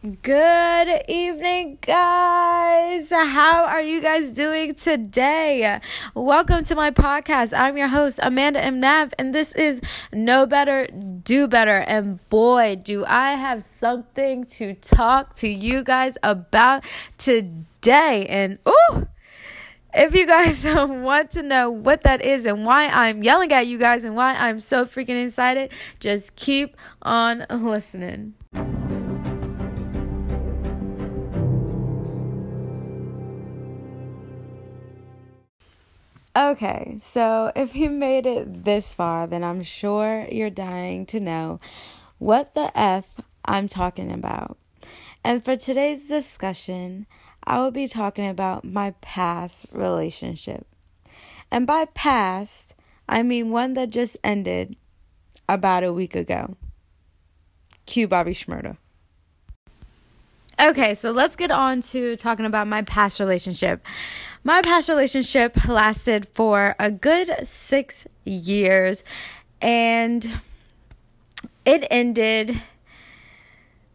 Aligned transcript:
Good 0.00 1.02
evening, 1.08 1.78
guys. 1.82 3.10
How 3.10 3.64
are 3.64 3.80
you 3.80 4.00
guys 4.00 4.30
doing 4.30 4.76
today? 4.76 5.80
Welcome 6.14 6.62
to 6.66 6.76
my 6.76 6.92
podcast. 6.92 7.52
I'm 7.52 7.76
your 7.76 7.88
host, 7.88 8.20
Amanda 8.22 8.62
M. 8.62 8.78
Nav, 8.78 9.12
and 9.18 9.34
this 9.34 9.50
is 9.56 9.80
Know 10.12 10.46
Better, 10.46 10.86
Do 10.86 11.48
Better. 11.48 11.78
And 11.78 12.20
boy, 12.28 12.76
do 12.76 13.04
I 13.06 13.32
have 13.32 13.64
something 13.64 14.44
to 14.44 14.74
talk 14.74 15.34
to 15.38 15.48
you 15.48 15.82
guys 15.82 16.16
about 16.22 16.84
today. 17.16 18.24
And 18.28 18.60
ooh, 18.68 19.08
if 19.92 20.14
you 20.14 20.28
guys 20.28 20.64
want 20.64 21.32
to 21.32 21.42
know 21.42 21.72
what 21.72 22.04
that 22.04 22.22
is 22.24 22.46
and 22.46 22.64
why 22.64 22.86
I'm 22.86 23.24
yelling 23.24 23.50
at 23.50 23.66
you 23.66 23.78
guys 23.78 24.04
and 24.04 24.14
why 24.14 24.36
I'm 24.36 24.60
so 24.60 24.84
freaking 24.84 25.26
excited, 25.26 25.72
just 25.98 26.36
keep 26.36 26.76
on 27.02 27.46
listening. 27.50 28.34
Okay, 36.38 36.98
so 37.00 37.50
if 37.56 37.74
you 37.74 37.90
made 37.90 38.24
it 38.24 38.62
this 38.64 38.92
far, 38.92 39.26
then 39.26 39.42
I'm 39.42 39.64
sure 39.64 40.24
you're 40.30 40.50
dying 40.50 41.04
to 41.06 41.18
know 41.18 41.58
what 42.18 42.54
the 42.54 42.70
F 42.78 43.16
I'm 43.44 43.66
talking 43.66 44.12
about. 44.12 44.56
And 45.24 45.44
for 45.44 45.56
today's 45.56 46.06
discussion, 46.06 47.06
I 47.42 47.58
will 47.58 47.72
be 47.72 47.88
talking 47.88 48.28
about 48.28 48.64
my 48.64 48.92
past 49.00 49.66
relationship. 49.72 50.64
And 51.50 51.66
by 51.66 51.86
past, 51.86 52.76
I 53.08 53.24
mean 53.24 53.50
one 53.50 53.72
that 53.74 53.90
just 53.90 54.16
ended 54.22 54.76
about 55.48 55.82
a 55.82 55.92
week 55.92 56.14
ago. 56.14 56.56
Cue 57.84 58.06
Bobby 58.06 58.32
Shmurda. 58.32 58.76
Okay, 60.60 60.94
so 60.94 61.12
let's 61.12 61.36
get 61.36 61.52
on 61.52 61.82
to 61.82 62.16
talking 62.16 62.44
about 62.44 62.66
my 62.66 62.82
past 62.82 63.20
relationship. 63.20 63.86
My 64.42 64.60
past 64.60 64.88
relationship 64.88 65.68
lasted 65.68 66.26
for 66.26 66.74
a 66.80 66.90
good 66.90 67.46
six 67.46 68.08
years 68.24 69.04
and 69.62 70.40
it 71.64 71.86
ended 71.92 72.60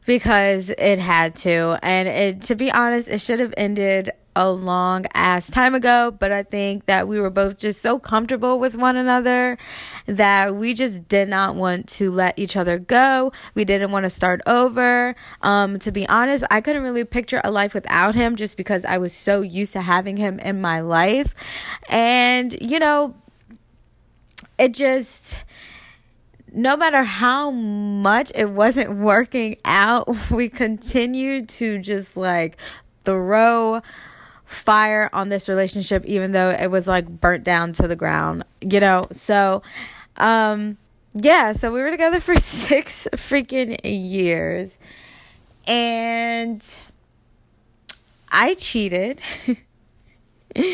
because 0.06 0.70
it 0.70 1.00
had 1.00 1.36
to. 1.38 1.80
And 1.84 2.08
it, 2.08 2.42
to 2.44 2.56
be 2.56 2.72
honest, 2.72 3.09
it 3.09 3.20
should 3.20 3.42
have 3.42 3.54
ended 3.58 4.12
a 4.36 4.52
long 4.52 5.06
ass 5.14 5.50
time 5.50 5.76
ago, 5.76 6.12
but 6.12 6.31
I 6.31 6.44
think 6.44 6.86
that 6.86 7.08
we 7.08 7.20
were 7.20 7.30
both 7.30 7.58
just 7.58 7.81
so 7.81 8.00
comfortable 8.00 8.59
with 8.59 8.75
one 8.75 8.95
another 8.95 9.58
that 10.06 10.56
we 10.56 10.73
just 10.73 11.08
did 11.08 11.30
not 11.30 11.56
want 11.56 11.88
to 11.90 12.12
let 12.12 12.38
each 12.38 12.56
other 12.58 12.80
go. 12.80 13.31
We 13.56 13.66
didn't 13.66 13.92
want 13.92 14.06
to 14.06 14.09
start 14.09 14.42
over. 14.45 15.16
Um, 15.42 15.80
to 15.80 15.92
be 15.92 16.08
honest, 16.08 16.44
I 16.50 16.62
couldn't 16.62 16.84
really 16.84 17.03
picture 17.03 17.42
a 17.44 17.52
life 17.52 17.73
without 17.73 18.16
him 18.16 18.36
just 18.36 18.58
because 18.58 18.86
I 18.86 18.98
was 18.98 19.14
so 19.14 19.42
used 19.42 19.73
to 19.73 19.81
having 19.81 20.17
him 20.17 20.40
in 20.40 20.62
my 20.62 20.81
life. 20.81 21.36
And, 21.90 22.56
you 22.62 22.80
know, 22.80 23.16
it 24.58 24.73
just 24.73 25.44
no 26.56 26.78
matter 26.78 27.03
how 27.03 27.50
much 27.50 28.31
it 28.36 28.50
wasn't 28.52 28.97
working 28.97 29.58
out, 29.66 30.08
we 30.31 30.50
continued 30.50 31.50
to 31.50 31.80
just 31.80 32.16
like 32.16 32.58
throw 33.03 33.81
fire 34.54 35.09
on 35.14 35.30
this 35.30 35.50
relationship 35.50 36.06
even 36.06 36.32
though 36.32 36.50
it 36.50 36.68
was 36.68 36.88
like 36.88 37.08
burnt 37.08 37.44
down 37.44 37.73
to 37.73 37.88
the 37.88 37.96
ground, 37.96 38.44
you 38.62 38.80
know? 38.80 39.08
So, 39.12 39.62
um, 40.18 40.78
yeah, 41.14 41.52
so 41.52 41.72
we 41.72 41.82
were 41.82 41.92
together 41.92 42.20
for 42.20 42.36
six 42.40 43.08
freaking 43.14 43.80
years. 43.84 44.78
And 45.66 46.64
I 48.30 48.56
cheated. 48.56 49.22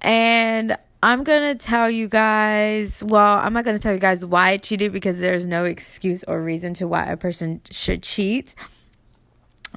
and 0.00 0.76
I'm 1.02 1.22
going 1.22 1.56
to 1.56 1.62
tell 1.62 1.90
you 1.90 2.08
guys, 2.08 3.02
well, 3.04 3.38
I'm 3.38 3.52
not 3.52 3.64
going 3.64 3.76
to 3.76 3.82
tell 3.82 3.92
you 3.92 3.98
guys 3.98 4.24
why 4.24 4.50
I 4.50 4.56
cheated 4.56 4.92
because 4.92 5.20
there's 5.20 5.44
no 5.44 5.64
excuse 5.64 6.24
or 6.24 6.42
reason 6.42 6.72
to 6.74 6.88
why 6.88 7.04
a 7.04 7.16
person 7.16 7.60
should 7.70 8.02
cheat. 8.02 8.54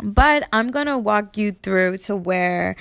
But 0.02 0.48
I'm 0.54 0.72
going 0.72 0.88
to 0.88 0.98
walk 0.98 1.38
you 1.38 1.52
through 1.52 2.00
to 2.00 2.16
where 2.16 2.76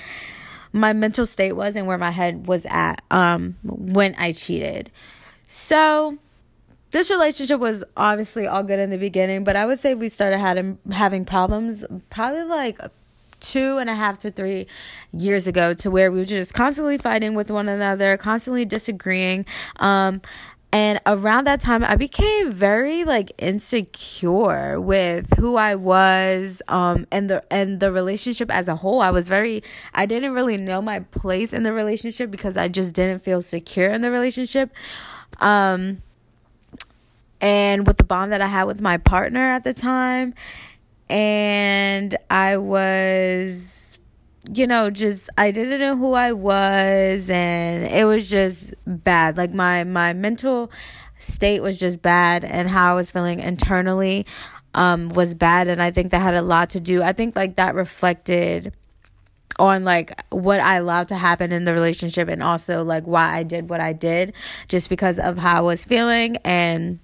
my 0.73 0.93
mental 0.93 1.25
state 1.25 1.53
was 1.53 1.75
and 1.75 1.87
where 1.87 1.97
my 1.97 2.11
head 2.11 2.47
was 2.47 2.65
at 2.69 3.01
um 3.11 3.55
when 3.63 4.15
I 4.15 4.31
cheated. 4.31 4.91
So, 5.47 6.17
this 6.91 7.09
relationship 7.09 7.59
was 7.59 7.83
obviously 7.95 8.47
all 8.47 8.63
good 8.63 8.79
in 8.79 8.89
the 8.89 8.97
beginning, 8.97 9.43
but 9.43 9.55
I 9.55 9.65
would 9.65 9.79
say 9.79 9.95
we 9.95 10.09
started 10.09 10.37
having 10.37 10.77
having 10.91 11.25
problems 11.25 11.85
probably 12.09 12.43
like 12.43 12.79
two 13.39 13.77
and 13.77 13.89
a 13.89 13.95
half 13.95 14.17
to 14.19 14.31
three 14.31 14.67
years 15.11 15.47
ago 15.47 15.73
to 15.75 15.91
where 15.91 16.11
we 16.11 16.19
were 16.19 16.25
just 16.25 16.53
constantly 16.53 16.97
fighting 16.97 17.35
with 17.35 17.51
one 17.51 17.69
another, 17.69 18.17
constantly 18.17 18.65
disagreeing. 18.65 19.45
Um, 19.77 20.21
and 20.77 20.99
around 21.07 21.47
that 21.47 21.59
time, 21.59 21.83
I 21.83 21.95
became 21.95 22.51
very 22.51 23.03
like 23.03 23.31
insecure 23.39 24.79
with 24.79 25.35
who 25.39 25.55
I 25.55 25.73
was, 25.73 26.61
um, 26.67 27.07
and 27.11 27.31
the 27.31 27.43
and 27.49 27.79
the 27.79 27.91
relationship 27.91 28.51
as 28.51 28.67
a 28.67 28.75
whole. 28.75 29.01
I 29.01 29.09
was 29.09 29.27
very, 29.27 29.63
I 29.95 30.05
didn't 30.05 30.33
really 30.33 30.55
know 30.55 30.79
my 30.79 30.99
place 30.99 31.51
in 31.51 31.63
the 31.63 31.73
relationship 31.73 32.29
because 32.29 32.57
I 32.57 32.67
just 32.67 32.93
didn't 32.93 33.23
feel 33.23 33.41
secure 33.41 33.89
in 33.89 34.01
the 34.03 34.11
relationship. 34.11 34.69
Um, 35.39 36.03
and 37.41 37.87
with 37.87 37.97
the 37.97 38.03
bond 38.03 38.31
that 38.31 38.41
I 38.41 38.47
had 38.47 38.65
with 38.65 38.79
my 38.79 38.97
partner 38.97 39.49
at 39.49 39.63
the 39.63 39.73
time, 39.73 40.35
and 41.09 42.15
I 42.29 42.57
was, 42.57 43.86
you 44.53 44.67
know, 44.67 44.89
just 44.89 45.29
I 45.37 45.51
didn't 45.51 45.79
know 45.79 45.95
who 45.95 46.13
I 46.13 46.31
was, 46.31 47.29
and 47.29 47.83
it 47.83 48.05
was 48.05 48.29
just 48.29 48.73
bad. 48.85 49.37
Like 49.37 49.53
my 49.53 49.83
my 49.83 50.13
mental 50.13 50.71
state 51.17 51.61
was 51.61 51.79
just 51.79 52.01
bad, 52.01 52.43
and 52.43 52.69
how 52.69 52.93
I 52.93 52.95
was 52.95 53.11
feeling 53.11 53.39
internally 53.39 54.25
um, 54.73 55.09
was 55.09 55.33
bad, 55.33 55.67
and 55.67 55.81
I 55.81 55.91
think 55.91 56.11
that 56.11 56.19
had 56.19 56.35
a 56.35 56.41
lot 56.41 56.69
to 56.71 56.79
do. 56.79 57.01
I 57.03 57.13
think 57.13 57.35
like 57.35 57.55
that 57.57 57.75
reflected 57.75 58.73
on 59.59 59.83
like 59.83 60.13
what 60.29 60.59
I 60.59 60.75
allowed 60.75 61.07
to 61.09 61.15
happen 61.15 61.51
in 61.51 61.63
the 61.63 61.73
relationship 61.73 62.27
and 62.27 62.43
also 62.43 62.83
like 62.83 63.05
why 63.05 63.37
I 63.37 63.43
did 63.43 63.69
what 63.69 63.79
I 63.79 63.93
did 63.93 64.33
just 64.67 64.87
because 64.87 65.17
of 65.17 65.37
how 65.37 65.57
I 65.57 65.61
was 65.61 65.83
feeling 65.83 66.37
and 66.37 66.99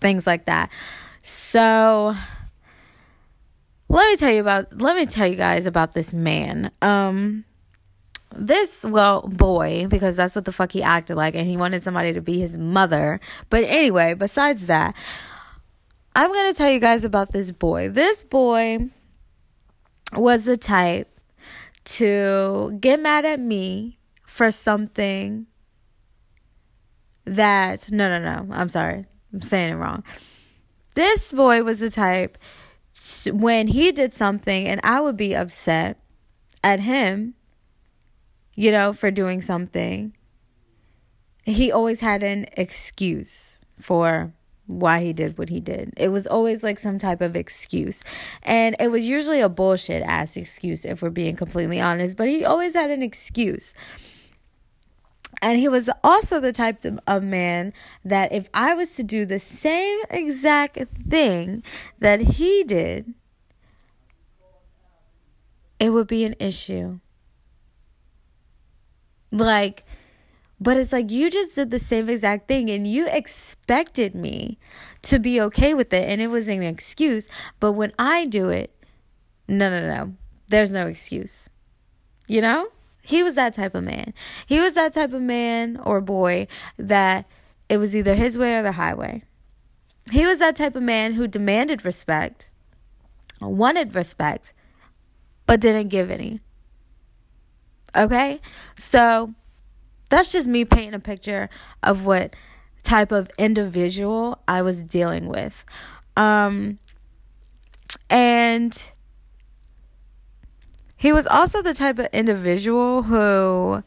things 0.00 0.26
like 0.26 0.44
that. 0.44 0.70
So 1.22 2.14
let 3.88 4.06
me 4.06 4.16
tell 4.16 4.30
you 4.30 4.40
about 4.40 4.80
let 4.80 4.96
me 4.96 5.06
tell 5.06 5.26
you 5.26 5.36
guys 5.36 5.66
about 5.66 5.94
this 5.94 6.12
man. 6.12 6.70
Um 6.82 7.44
this 8.34 8.84
well 8.84 9.22
boy 9.22 9.86
because 9.88 10.16
that's 10.16 10.36
what 10.36 10.44
the 10.44 10.52
fuck 10.52 10.72
he 10.72 10.82
acted 10.82 11.16
like 11.16 11.34
and 11.34 11.46
he 11.46 11.56
wanted 11.56 11.82
somebody 11.82 12.12
to 12.12 12.20
be 12.20 12.38
his 12.38 12.56
mother. 12.56 13.20
But 13.50 13.64
anyway, 13.64 14.14
besides 14.14 14.66
that, 14.66 14.94
I'm 16.14 16.32
going 16.32 16.52
to 16.52 16.56
tell 16.56 16.70
you 16.70 16.80
guys 16.80 17.04
about 17.04 17.32
this 17.32 17.50
boy. 17.52 17.88
This 17.88 18.22
boy 18.22 18.90
was 20.14 20.44
the 20.44 20.56
type 20.56 21.08
to 21.84 22.76
get 22.80 23.00
mad 23.00 23.24
at 23.24 23.40
me 23.40 23.98
for 24.26 24.50
something 24.50 25.46
that 27.24 27.90
no 27.90 28.08
no 28.08 28.18
no, 28.18 28.54
I'm 28.54 28.68
sorry. 28.68 29.04
I'm 29.32 29.42
saying 29.42 29.72
it 29.72 29.76
wrong. 29.76 30.02
This 30.94 31.32
boy 31.32 31.62
was 31.62 31.78
the 31.78 31.90
type 31.90 32.36
when 33.32 33.68
he 33.68 33.92
did 33.92 34.14
something 34.14 34.66
and 34.66 34.80
I 34.84 35.00
would 35.00 35.16
be 35.16 35.34
upset 35.34 35.98
at 36.62 36.80
him, 36.80 37.34
you 38.54 38.72
know, 38.72 38.92
for 38.92 39.10
doing 39.10 39.40
something, 39.40 40.16
he 41.44 41.72
always 41.72 42.00
had 42.00 42.22
an 42.22 42.46
excuse 42.52 43.60
for 43.80 44.32
why 44.66 45.02
he 45.02 45.12
did 45.14 45.38
what 45.38 45.48
he 45.48 45.60
did. 45.60 45.94
It 45.96 46.08
was 46.08 46.26
always 46.26 46.62
like 46.62 46.78
some 46.78 46.98
type 46.98 47.22
of 47.22 47.34
excuse. 47.34 48.04
And 48.42 48.76
it 48.78 48.90
was 48.90 49.08
usually 49.08 49.40
a 49.40 49.48
bullshit 49.48 50.02
ass 50.02 50.36
excuse, 50.36 50.84
if 50.84 51.00
we're 51.00 51.10
being 51.10 51.36
completely 51.36 51.80
honest, 51.80 52.16
but 52.16 52.28
he 52.28 52.44
always 52.44 52.74
had 52.74 52.90
an 52.90 53.02
excuse. 53.02 53.72
And 55.40 55.58
he 55.58 55.68
was 55.68 55.88
also 56.02 56.40
the 56.40 56.52
type 56.52 56.84
of 57.06 57.22
man 57.22 57.72
that 58.04 58.32
if 58.32 58.48
I 58.52 58.74
was 58.74 58.94
to 58.96 59.04
do 59.04 59.24
the 59.24 59.38
same 59.38 59.98
exact 60.10 60.78
thing 61.08 61.62
that 61.98 62.20
he 62.20 62.64
did, 62.64 63.14
it 65.78 65.90
would 65.90 66.08
be 66.08 66.24
an 66.24 66.34
issue. 66.40 66.98
Like, 69.30 69.84
but 70.60 70.76
it's 70.76 70.92
like 70.92 71.10
you 71.10 71.30
just 71.30 71.54
did 71.54 71.70
the 71.70 71.78
same 71.78 72.08
exact 72.08 72.48
thing 72.48 72.68
and 72.68 72.86
you 72.86 73.06
expected 73.08 74.14
me 74.14 74.58
to 75.02 75.18
be 75.18 75.40
okay 75.40 75.72
with 75.72 75.92
it 75.92 76.08
and 76.08 76.20
it 76.20 76.28
was 76.28 76.48
an 76.48 76.62
excuse. 76.62 77.28
But 77.60 77.72
when 77.72 77.92
I 77.98 78.26
do 78.26 78.48
it, 78.48 78.74
no, 79.46 79.70
no, 79.70 79.86
no, 79.86 80.14
there's 80.48 80.72
no 80.72 80.86
excuse. 80.86 81.48
You 82.26 82.42
know? 82.42 82.68
He 83.08 83.22
was 83.22 83.36
that 83.36 83.54
type 83.54 83.74
of 83.74 83.84
man. 83.84 84.12
He 84.46 84.60
was 84.60 84.74
that 84.74 84.92
type 84.92 85.14
of 85.14 85.22
man 85.22 85.80
or 85.82 86.02
boy 86.02 86.46
that 86.76 87.24
it 87.68 87.78
was 87.78 87.96
either 87.96 88.14
his 88.14 88.36
way 88.36 88.54
or 88.54 88.62
the 88.62 88.72
highway. 88.72 89.22
He 90.12 90.26
was 90.26 90.38
that 90.40 90.56
type 90.56 90.76
of 90.76 90.82
man 90.82 91.14
who 91.14 91.26
demanded 91.26 91.84
respect 91.84 92.50
wanted 93.40 93.94
respect, 93.94 94.52
but 95.46 95.60
didn't 95.60 95.88
give 95.88 96.10
any. 96.10 96.40
Okay? 97.96 98.40
So 98.76 99.34
that's 100.10 100.32
just 100.32 100.46
me 100.46 100.64
painting 100.64 100.94
a 100.94 101.00
picture 101.00 101.48
of 101.82 102.04
what 102.04 102.34
type 102.82 103.12
of 103.12 103.30
individual 103.38 104.42
I 104.46 104.62
was 104.62 104.82
dealing 104.82 105.28
with. 105.28 105.64
Um, 106.16 106.78
and 108.10 108.90
he 110.98 111.12
was 111.12 111.26
also 111.26 111.62
the 111.62 111.72
type 111.72 111.98
of 111.98 112.08
individual 112.12 113.04
who, 113.04 113.82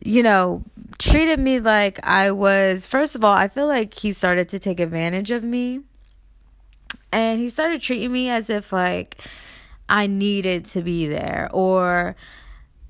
you 0.00 0.22
know, 0.22 0.62
treated 0.98 1.40
me 1.40 1.58
like 1.58 1.98
I 2.02 2.30
was, 2.30 2.86
first 2.86 3.16
of 3.16 3.24
all, 3.24 3.34
I 3.34 3.48
feel 3.48 3.66
like 3.66 3.94
he 3.94 4.12
started 4.12 4.48
to 4.50 4.58
take 4.58 4.78
advantage 4.78 5.30
of 5.30 5.42
me. 5.42 5.80
And 7.10 7.40
he 7.40 7.48
started 7.48 7.80
treating 7.80 8.12
me 8.12 8.28
as 8.28 8.50
if, 8.50 8.72
like, 8.72 9.16
I 9.88 10.06
needed 10.06 10.66
to 10.66 10.82
be 10.82 11.08
there 11.08 11.48
or 11.52 12.14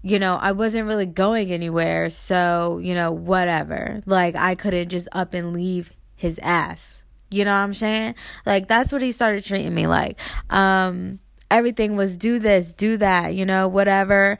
you 0.02 0.18
know, 0.18 0.36
I 0.36 0.52
wasn't 0.52 0.86
really 0.86 1.06
going 1.06 1.52
anywhere, 1.52 2.08
so, 2.08 2.80
you 2.82 2.94
know, 2.94 3.10
whatever. 3.12 4.00
Like 4.06 4.34
I 4.34 4.54
couldn't 4.54 4.88
just 4.88 5.08
up 5.12 5.34
and 5.34 5.52
leave 5.52 5.92
his 6.16 6.40
ass. 6.42 7.02
You 7.30 7.44
know 7.44 7.52
what 7.52 7.58
I'm 7.58 7.74
saying? 7.74 8.14
Like 8.46 8.66
that's 8.66 8.92
what 8.92 9.02
he 9.02 9.12
started 9.12 9.44
treating 9.44 9.74
me 9.74 9.86
like. 9.86 10.18
Um 10.48 11.20
everything 11.50 11.96
was 11.96 12.16
do 12.16 12.38
this, 12.38 12.72
do 12.72 12.96
that, 12.98 13.34
you 13.34 13.44
know, 13.44 13.68
whatever. 13.68 14.38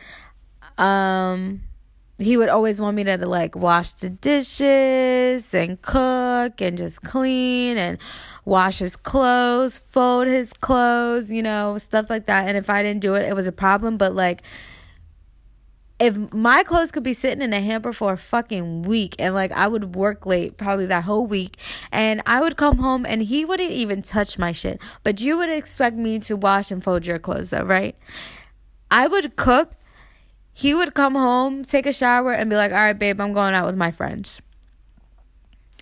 Um 0.78 1.62
he 2.20 2.36
would 2.36 2.50
always 2.50 2.80
want 2.80 2.96
me 2.96 3.04
to 3.04 3.16
like 3.26 3.56
wash 3.56 3.92
the 3.94 4.10
dishes 4.10 5.54
and 5.54 5.80
cook 5.80 6.60
and 6.60 6.76
just 6.76 7.02
clean 7.02 7.78
and 7.78 7.98
wash 8.44 8.78
his 8.78 8.94
clothes, 8.94 9.78
fold 9.78 10.26
his 10.26 10.52
clothes, 10.52 11.30
you 11.30 11.42
know, 11.42 11.78
stuff 11.78 12.10
like 12.10 12.26
that. 12.26 12.46
And 12.46 12.56
if 12.56 12.68
I 12.68 12.82
didn't 12.82 13.00
do 13.00 13.14
it, 13.14 13.26
it 13.26 13.34
was 13.34 13.46
a 13.46 13.52
problem. 13.52 13.96
But 13.96 14.14
like, 14.14 14.42
if 16.00 16.32
my 16.32 16.62
clothes 16.62 16.90
could 16.90 17.02
be 17.02 17.12
sitting 17.12 17.42
in 17.42 17.52
a 17.52 17.60
hamper 17.60 17.92
for 17.92 18.14
a 18.14 18.16
fucking 18.16 18.82
week 18.82 19.14
and 19.18 19.34
like 19.34 19.52
I 19.52 19.68
would 19.68 19.94
work 19.94 20.26
late 20.26 20.56
probably 20.56 20.86
that 20.86 21.04
whole 21.04 21.26
week 21.26 21.58
and 21.92 22.22
I 22.26 22.40
would 22.40 22.56
come 22.56 22.78
home 22.78 23.06
and 23.06 23.22
he 23.22 23.44
wouldn't 23.44 23.70
even 23.70 24.02
touch 24.02 24.38
my 24.38 24.50
shit. 24.52 24.80
But 25.04 25.20
you 25.20 25.36
would 25.36 25.50
expect 25.50 25.96
me 25.96 26.18
to 26.20 26.36
wash 26.36 26.70
and 26.70 26.82
fold 26.82 27.06
your 27.06 27.18
clothes 27.18 27.50
though, 27.50 27.64
right? 27.64 27.94
I 28.90 29.06
would 29.06 29.36
cook. 29.36 29.72
He 30.52 30.74
would 30.74 30.94
come 30.94 31.14
home, 31.14 31.64
take 31.64 31.86
a 31.86 31.92
shower, 31.92 32.32
and 32.32 32.50
be 32.50 32.56
like, 32.56 32.72
all 32.72 32.78
right, 32.78 32.98
babe, 32.98 33.20
I'm 33.20 33.32
going 33.32 33.54
out 33.54 33.66
with 33.66 33.76
my 33.76 33.92
friends. 33.92 34.42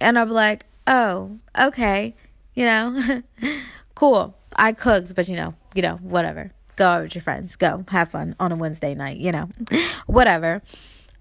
And 0.01 0.19
I'm 0.19 0.29
like, 0.29 0.67
oh, 0.87 1.39
okay 1.59 2.15
you 2.59 2.65
know? 2.65 3.23
cool. 3.95 4.37
I 4.57 4.73
cooked, 4.73 5.15
but 5.15 5.29
you 5.29 5.37
know, 5.37 5.55
you 5.75 5.83
know, 5.83 5.97
whatever. 6.03 6.51
Go 6.79 6.87
out 6.87 7.03
with 7.03 7.15
your 7.17 7.23
friends. 7.23 7.57
Go 7.57 7.85
have 7.89 8.13
fun 8.13 8.37
on 8.39 8.53
a 8.53 8.57
Wednesday 8.57 8.95
night, 8.95 9.17
you 9.19 9.33
know. 9.33 9.49
whatever. 10.07 10.63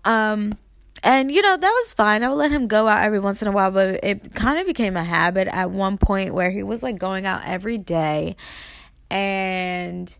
Um 0.06 0.56
and 1.02 1.32
you 1.32 1.42
know, 1.42 1.58
that 1.58 1.82
was 1.82 1.94
fine. 1.94 2.24
I 2.24 2.30
would 2.30 2.36
let 2.36 2.52
him 2.52 2.68
go 2.68 2.88
out 2.88 3.02
every 3.02 3.20
once 3.20 3.42
in 3.42 3.48
a 3.48 3.52
while, 3.52 3.72
but 3.72 4.04
it 4.04 4.36
kind 4.36 4.60
of 4.60 4.68
became 4.68 4.96
a 4.96 5.04
habit 5.04 5.48
at 5.48 5.72
one 5.72 5.98
point 5.98 6.36
where 6.36 6.52
he 6.52 6.62
was 6.62 6.84
like 6.84 7.00
going 7.00 7.26
out 7.26 7.42
every 7.44 7.80
day 7.80 8.36
and 9.10 10.16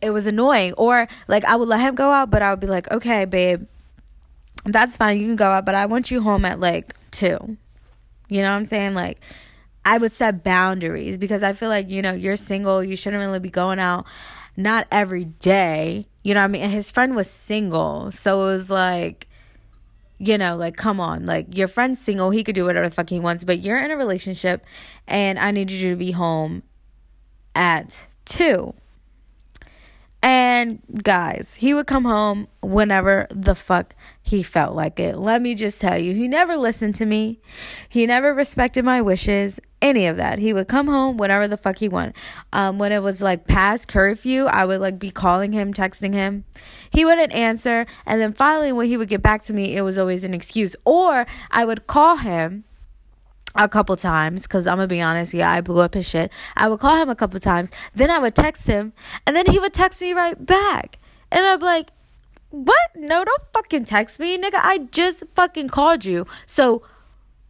it 0.00 0.10
was 0.10 0.26
annoying. 0.26 0.72
Or 0.72 1.06
like 1.28 1.44
I 1.44 1.54
would 1.54 1.68
let 1.68 1.80
him 1.80 1.94
go 1.94 2.10
out, 2.10 2.30
but 2.30 2.42
I 2.42 2.50
would 2.50 2.60
be 2.60 2.66
like, 2.66 2.90
"Okay, 2.90 3.24
babe, 3.24 3.68
that's 4.64 4.96
fine. 4.96 5.20
You 5.20 5.28
can 5.28 5.36
go 5.36 5.46
out, 5.46 5.64
but 5.64 5.76
I 5.76 5.86
want 5.86 6.10
you 6.10 6.22
home 6.22 6.44
at 6.44 6.58
like 6.58 6.92
2." 7.12 7.56
You 8.28 8.42
know 8.42 8.50
what 8.50 8.56
I'm 8.56 8.64
saying? 8.64 8.94
Like 8.94 9.20
I 9.84 9.98
would 9.98 10.10
set 10.10 10.42
boundaries 10.42 11.18
because 11.18 11.44
I 11.44 11.52
feel 11.52 11.68
like, 11.68 11.88
you 11.88 12.02
know, 12.02 12.12
you're 12.12 12.34
single, 12.34 12.82
you 12.82 12.96
shouldn't 12.96 13.20
really 13.20 13.38
be 13.38 13.50
going 13.50 13.78
out 13.78 14.06
not 14.56 14.86
every 14.90 15.24
day. 15.24 16.06
You 16.22 16.34
know 16.34 16.40
what 16.40 16.46
I 16.46 16.48
mean? 16.48 16.62
And 16.62 16.72
his 16.72 16.90
friend 16.90 17.14
was 17.14 17.30
single. 17.30 18.10
So 18.10 18.42
it 18.42 18.52
was 18.52 18.70
like, 18.70 19.28
you 20.18 20.38
know, 20.38 20.56
like, 20.56 20.76
come 20.76 20.98
on. 20.98 21.26
Like, 21.26 21.56
your 21.56 21.68
friend's 21.68 22.00
single. 22.00 22.30
He 22.30 22.42
could 22.42 22.54
do 22.54 22.64
whatever 22.64 22.88
the 22.88 22.94
fuck 22.94 23.10
he 23.10 23.20
wants. 23.20 23.44
But 23.44 23.60
you're 23.60 23.78
in 23.78 23.90
a 23.90 23.96
relationship 23.96 24.64
and 25.06 25.38
I 25.38 25.50
need 25.50 25.70
you 25.70 25.90
to 25.90 25.96
be 25.96 26.12
home 26.12 26.62
at 27.54 28.06
two. 28.24 28.74
And 30.22 30.80
guys, 31.04 31.54
he 31.54 31.72
would 31.72 31.86
come 31.86 32.04
home 32.04 32.48
whenever 32.60 33.28
the 33.30 33.54
fuck 33.54 33.94
he 34.22 34.42
felt 34.42 34.74
like 34.74 34.98
it. 34.98 35.18
Let 35.18 35.40
me 35.40 35.54
just 35.54 35.80
tell 35.80 35.96
you, 35.96 36.14
he 36.14 36.26
never 36.26 36.56
listened 36.56 36.96
to 36.96 37.06
me. 37.06 37.38
He 37.88 38.06
never 38.06 38.34
respected 38.34 38.84
my 38.84 39.00
wishes, 39.00 39.60
any 39.82 40.06
of 40.06 40.16
that. 40.16 40.38
He 40.38 40.52
would 40.52 40.68
come 40.68 40.86
home 40.86 41.16
whenever 41.16 41.46
the 41.46 41.56
fuck 41.56 41.78
he 41.78 41.88
wanted. 41.88 42.14
Um, 42.52 42.78
when 42.78 42.92
it 42.92 43.02
was 43.02 43.20
like 43.22 43.46
past 43.46 43.88
curfew, 43.88 44.46
I 44.46 44.64
would 44.64 44.80
like 44.80 44.98
be 44.98 45.10
calling 45.10 45.52
him, 45.52 45.72
texting 45.72 46.14
him. 46.14 46.44
He 46.90 47.04
wouldn't 47.04 47.32
answer. 47.32 47.86
And 48.06 48.20
then 48.20 48.32
finally, 48.32 48.72
when 48.72 48.86
he 48.86 48.96
would 48.96 49.08
get 49.08 49.22
back 49.22 49.42
to 49.44 49.52
me, 49.52 49.76
it 49.76 49.82
was 49.82 49.98
always 49.98 50.24
an 50.24 50.34
excuse. 50.34 50.74
Or 50.84 51.26
I 51.50 51.64
would 51.64 51.86
call 51.86 52.16
him 52.16 52.64
a 53.58 53.68
couple 53.68 53.96
times 53.96 54.42
because 54.42 54.66
I'm 54.66 54.76
gonna 54.76 54.86
be 54.86 55.00
honest, 55.00 55.34
yeah, 55.34 55.50
I 55.50 55.60
blew 55.60 55.80
up 55.80 55.94
his 55.94 56.08
shit. 56.08 56.32
I 56.56 56.68
would 56.68 56.80
call 56.80 56.96
him 56.96 57.08
a 57.08 57.14
couple 57.14 57.40
times, 57.40 57.70
then 57.94 58.10
I 58.10 58.18
would 58.18 58.34
text 58.34 58.66
him, 58.66 58.92
and 59.26 59.34
then 59.34 59.46
he 59.46 59.58
would 59.58 59.72
text 59.72 60.00
me 60.00 60.12
right 60.12 60.44
back, 60.44 60.98
and 61.30 61.44
I'm 61.44 61.60
like, 61.60 61.90
"What? 62.50 62.90
No, 62.94 63.24
don't 63.24 63.42
fucking 63.52 63.86
text 63.86 64.20
me, 64.20 64.38
nigga. 64.38 64.60
I 64.62 64.88
just 64.90 65.24
fucking 65.34 65.68
called 65.68 66.04
you. 66.04 66.26
So 66.44 66.82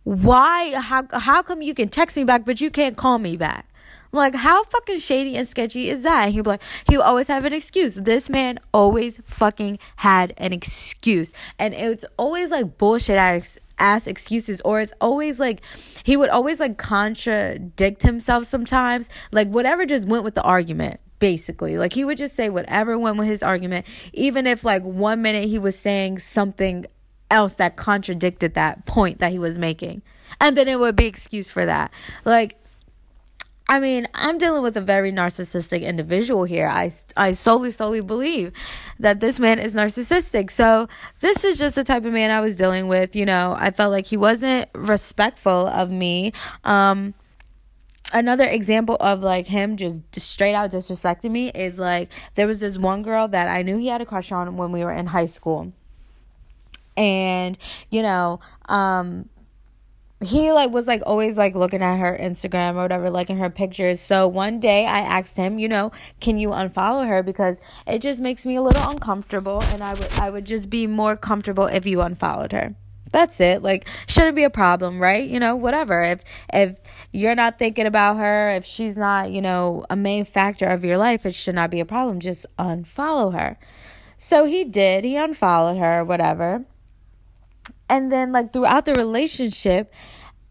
why? 0.07 0.73
How? 0.81 1.05
How 1.13 1.43
come 1.43 1.63
you 1.63 1.75
can 1.75 1.89
text 1.89 2.17
me 2.17 2.23
back 2.23 2.45
but 2.45 2.61
you 2.61 2.71
can't 2.71 2.97
call 2.97 3.19
me 3.19 3.37
back?" 3.37 3.69
I'm 4.13 4.19
like, 4.19 4.37
how 4.37 4.63
fucking 4.63 5.01
shady 5.01 5.37
and 5.37 5.49
sketchy 5.49 5.91
is 5.91 6.05
that? 6.05 6.31
He'd 6.31 6.43
be 6.43 6.51
like, 6.51 6.63
he 6.89 6.97
always 6.97 7.27
have 7.27 7.45
an 7.45 7.53
excuse. 7.53 7.97
This 7.97 8.31
man 8.31 8.61
always 8.73 9.21
fucking 9.25 9.81
had 9.97 10.33
an 10.37 10.53
excuse. 10.53 11.33
And 11.59 11.75
it's 11.75 12.05
always 12.17 12.53
like 12.53 12.79
bullshit 12.79 13.17
ass 13.17 13.59
ass 13.79 14.07
excuses 14.07 14.61
or 14.63 14.81
it's 14.81 14.93
always 15.01 15.41
like 15.41 15.61
he 16.05 16.17
would 16.17 16.31
always 16.31 16.61
like 16.61 16.79
contradict 16.79 18.03
himself 18.03 18.45
sometimes 18.45 19.11
like 19.33 19.49
whatever 19.49 19.85
just 19.85 20.09
went 20.09 20.25
with 20.25 20.35
the 20.35 20.41
argument 20.41 20.99
basically 21.19 21.77
like 21.77 21.93
he 21.93 22.03
would 22.03 22.17
just 22.17 22.35
say 22.35 22.49
whatever 22.49 22.99
went 22.99 23.19
with 23.19 23.27
his 23.27 23.43
argument 23.43 23.85
even 24.15 24.47
if 24.47 24.65
like 24.65 24.83
one 24.83 25.21
minute 25.21 25.47
he 25.47 25.59
was 25.59 25.79
saying 25.79 26.19
something 26.19 26.87
else 27.31 27.55
that 27.55 27.77
contradicted 27.77 28.55
that 28.55 28.85
point 28.87 29.19
that 29.19 29.33
he 29.33 29.39
was 29.39 29.59
making 29.59 30.03
and 30.41 30.57
then 30.57 30.69
it 30.69 30.79
would 30.79 30.97
be 30.97 31.07
excuse 31.07 31.51
for 31.51 31.67
that 31.67 31.91
like 32.25 32.57
I 33.69 33.81
mean, 33.81 34.07
I'm 34.15 34.39
dealing 34.39 34.63
with 34.63 34.77
a 34.77 34.81
very 34.81 35.11
narcissistic 35.11 35.83
individual 35.83 36.45
here. 36.45 36.69
I, 36.69 36.91
I 37.17 37.33
solely, 37.33 37.73
solely 37.73 38.01
believe 38.01 38.53
that 39.01 39.19
this 39.19 39.41
man 39.41 39.59
is 39.59 39.75
narcissistic. 39.75 40.53
So, 40.53 40.89
this 41.21 41.43
is 41.43 41.59
just 41.59 41.75
the 41.75 41.83
type 41.83 42.05
of 42.05 42.13
man 42.13 42.31
I 42.31 42.41
was 42.41 42.55
dealing 42.55 42.87
with. 42.87 43.17
You 43.17 43.27
know, 43.27 43.57
I 43.59 43.73
felt 43.73 43.91
like 43.91 44.07
he 44.07 44.17
wasn't 44.17 44.69
respectful 44.73 45.67
of 45.67 45.91
me. 45.91 46.33
Um, 46.63 47.15
another 48.13 48.45
example 48.45 48.97
of 49.01 49.21
like 49.23 49.49
him 49.49 49.77
just 49.77 50.03
straight 50.21 50.55
out 50.55 50.71
disrespecting 50.71 51.33
me 51.33 51.51
is 51.51 51.77
like 51.77 52.13
there 52.35 52.47
was 52.47 52.61
this 52.61 52.79
one 52.79 53.03
girl 53.03 53.27
that 53.29 53.49
I 53.49 53.63
knew 53.63 53.79
he 53.79 53.89
had 53.89 54.01
a 54.01 54.07
crush 54.07 54.31
on 54.31 54.57
when 54.57 54.71
we 54.71 54.85
were 54.85 54.93
in 54.93 55.07
high 55.07 55.27
school. 55.27 55.73
And, 56.97 57.59
you 57.91 58.03
know, 58.03 58.41
um, 58.69 59.29
he 60.23 60.51
like 60.51 60.71
was 60.71 60.87
like 60.87 61.03
always 61.05 61.37
like 61.37 61.55
looking 61.55 61.83
at 61.83 61.99
her 61.99 62.17
Instagram 62.19 62.75
or 62.75 62.83
whatever, 62.83 63.11
liking 63.11 63.37
her 63.37 63.51
pictures. 63.51 64.01
So 64.01 64.27
one 64.27 64.61
day 64.61 64.87
I 64.87 65.01
asked 65.01 65.37
him, 65.37 65.59
you 65.59 65.69
know, 65.69 65.93
can 66.21 66.39
you 66.39 66.51
unfollow 66.51 67.07
her 67.07 67.23
because 67.23 67.61
it 67.87 68.01
just 68.01 68.21
makes 68.21 68.47
me 68.47 68.57
a 68.57 68.63
little 68.63 68.89
uncomfortable 68.89 69.63
and 69.65 69.83
I 69.83 69.95
would 69.95 70.13
I 70.19 70.31
would 70.31 70.47
just 70.47 70.71
be 70.71 70.87
more 70.87 71.17
comfortable 71.17 71.67
if 71.67 71.85
you 71.85 72.01
unfollowed 72.01 72.53
her. 72.53 72.75
That's 73.13 73.41
it. 73.41 73.63
Like 73.63 73.87
shouldn't 74.07 74.37
be 74.37 74.45
a 74.45 74.51
problem, 74.51 75.01
right? 75.01 75.29
You 75.29 75.39
know, 75.39 75.55
whatever. 75.55 76.03
If 76.03 76.23
if 76.53 76.79
you're 77.13 77.35
not 77.35 77.59
thinking 77.59 77.87
about 77.87 78.17
her, 78.17 78.51
if 78.51 78.65
she's 78.65 78.97
not, 78.97 79.31
you 79.31 79.43
know, 79.43 79.85
a 79.91 79.97
main 79.97 80.25
factor 80.25 80.67
of 80.67 80.83
your 80.83 80.97
life, 80.97 81.27
it 81.27 81.35
should 81.35 81.55
not 81.55 81.71
be 81.71 81.81
a 81.81 81.85
problem. 81.85 82.21
Just 82.21 82.47
unfollow 82.59 83.39
her. 83.39 83.59
So 84.17 84.47
he 84.47 84.65
did. 84.65 85.05
He 85.05 85.17
unfollowed 85.17 85.77
her, 85.77 86.03
whatever. 86.03 86.65
And 87.89 88.11
then, 88.11 88.33
like, 88.33 88.53
throughout 88.53 88.85
the 88.85 88.95
relationship, 88.95 89.93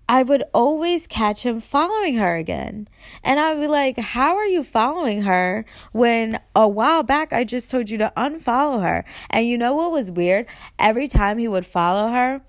I 0.08 0.22
would 0.24 0.44
always 0.54 1.08
catch 1.08 1.44
him 1.44 1.60
following 1.60 2.18
her 2.18 2.36
again. 2.36 2.88
And 3.24 3.40
I 3.40 3.54
would 3.54 3.62
be 3.62 3.68
like, 3.68 3.98
How 3.98 4.36
are 4.38 4.46
you 4.46 4.64
following 4.64 5.24
her 5.24 5.66
when 5.94 6.40
a 6.56 6.68
while 6.68 7.04
back 7.04 7.34
I 7.34 7.44
just 7.44 7.72
told 7.72 7.90
you 7.90 7.98
to 7.98 8.14
unfollow 8.16 8.82
her? 8.82 9.04
And 9.30 9.48
you 9.48 9.58
know 9.58 9.74
what 9.74 9.92
was 9.92 10.12
weird? 10.12 10.46
Every 10.78 11.08
time 11.08 11.40
he 11.40 11.48
would 11.48 11.66
follow 11.66 12.10
her, 12.10 12.42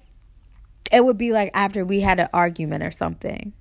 it 0.93 1.05
would 1.05 1.19
be 1.19 1.33
like 1.33 1.51
after 1.55 1.85
we 1.85 2.01
had 2.01 2.21
an 2.21 2.29
argument 2.33 2.85
or 2.85 2.91
something. 2.91 3.55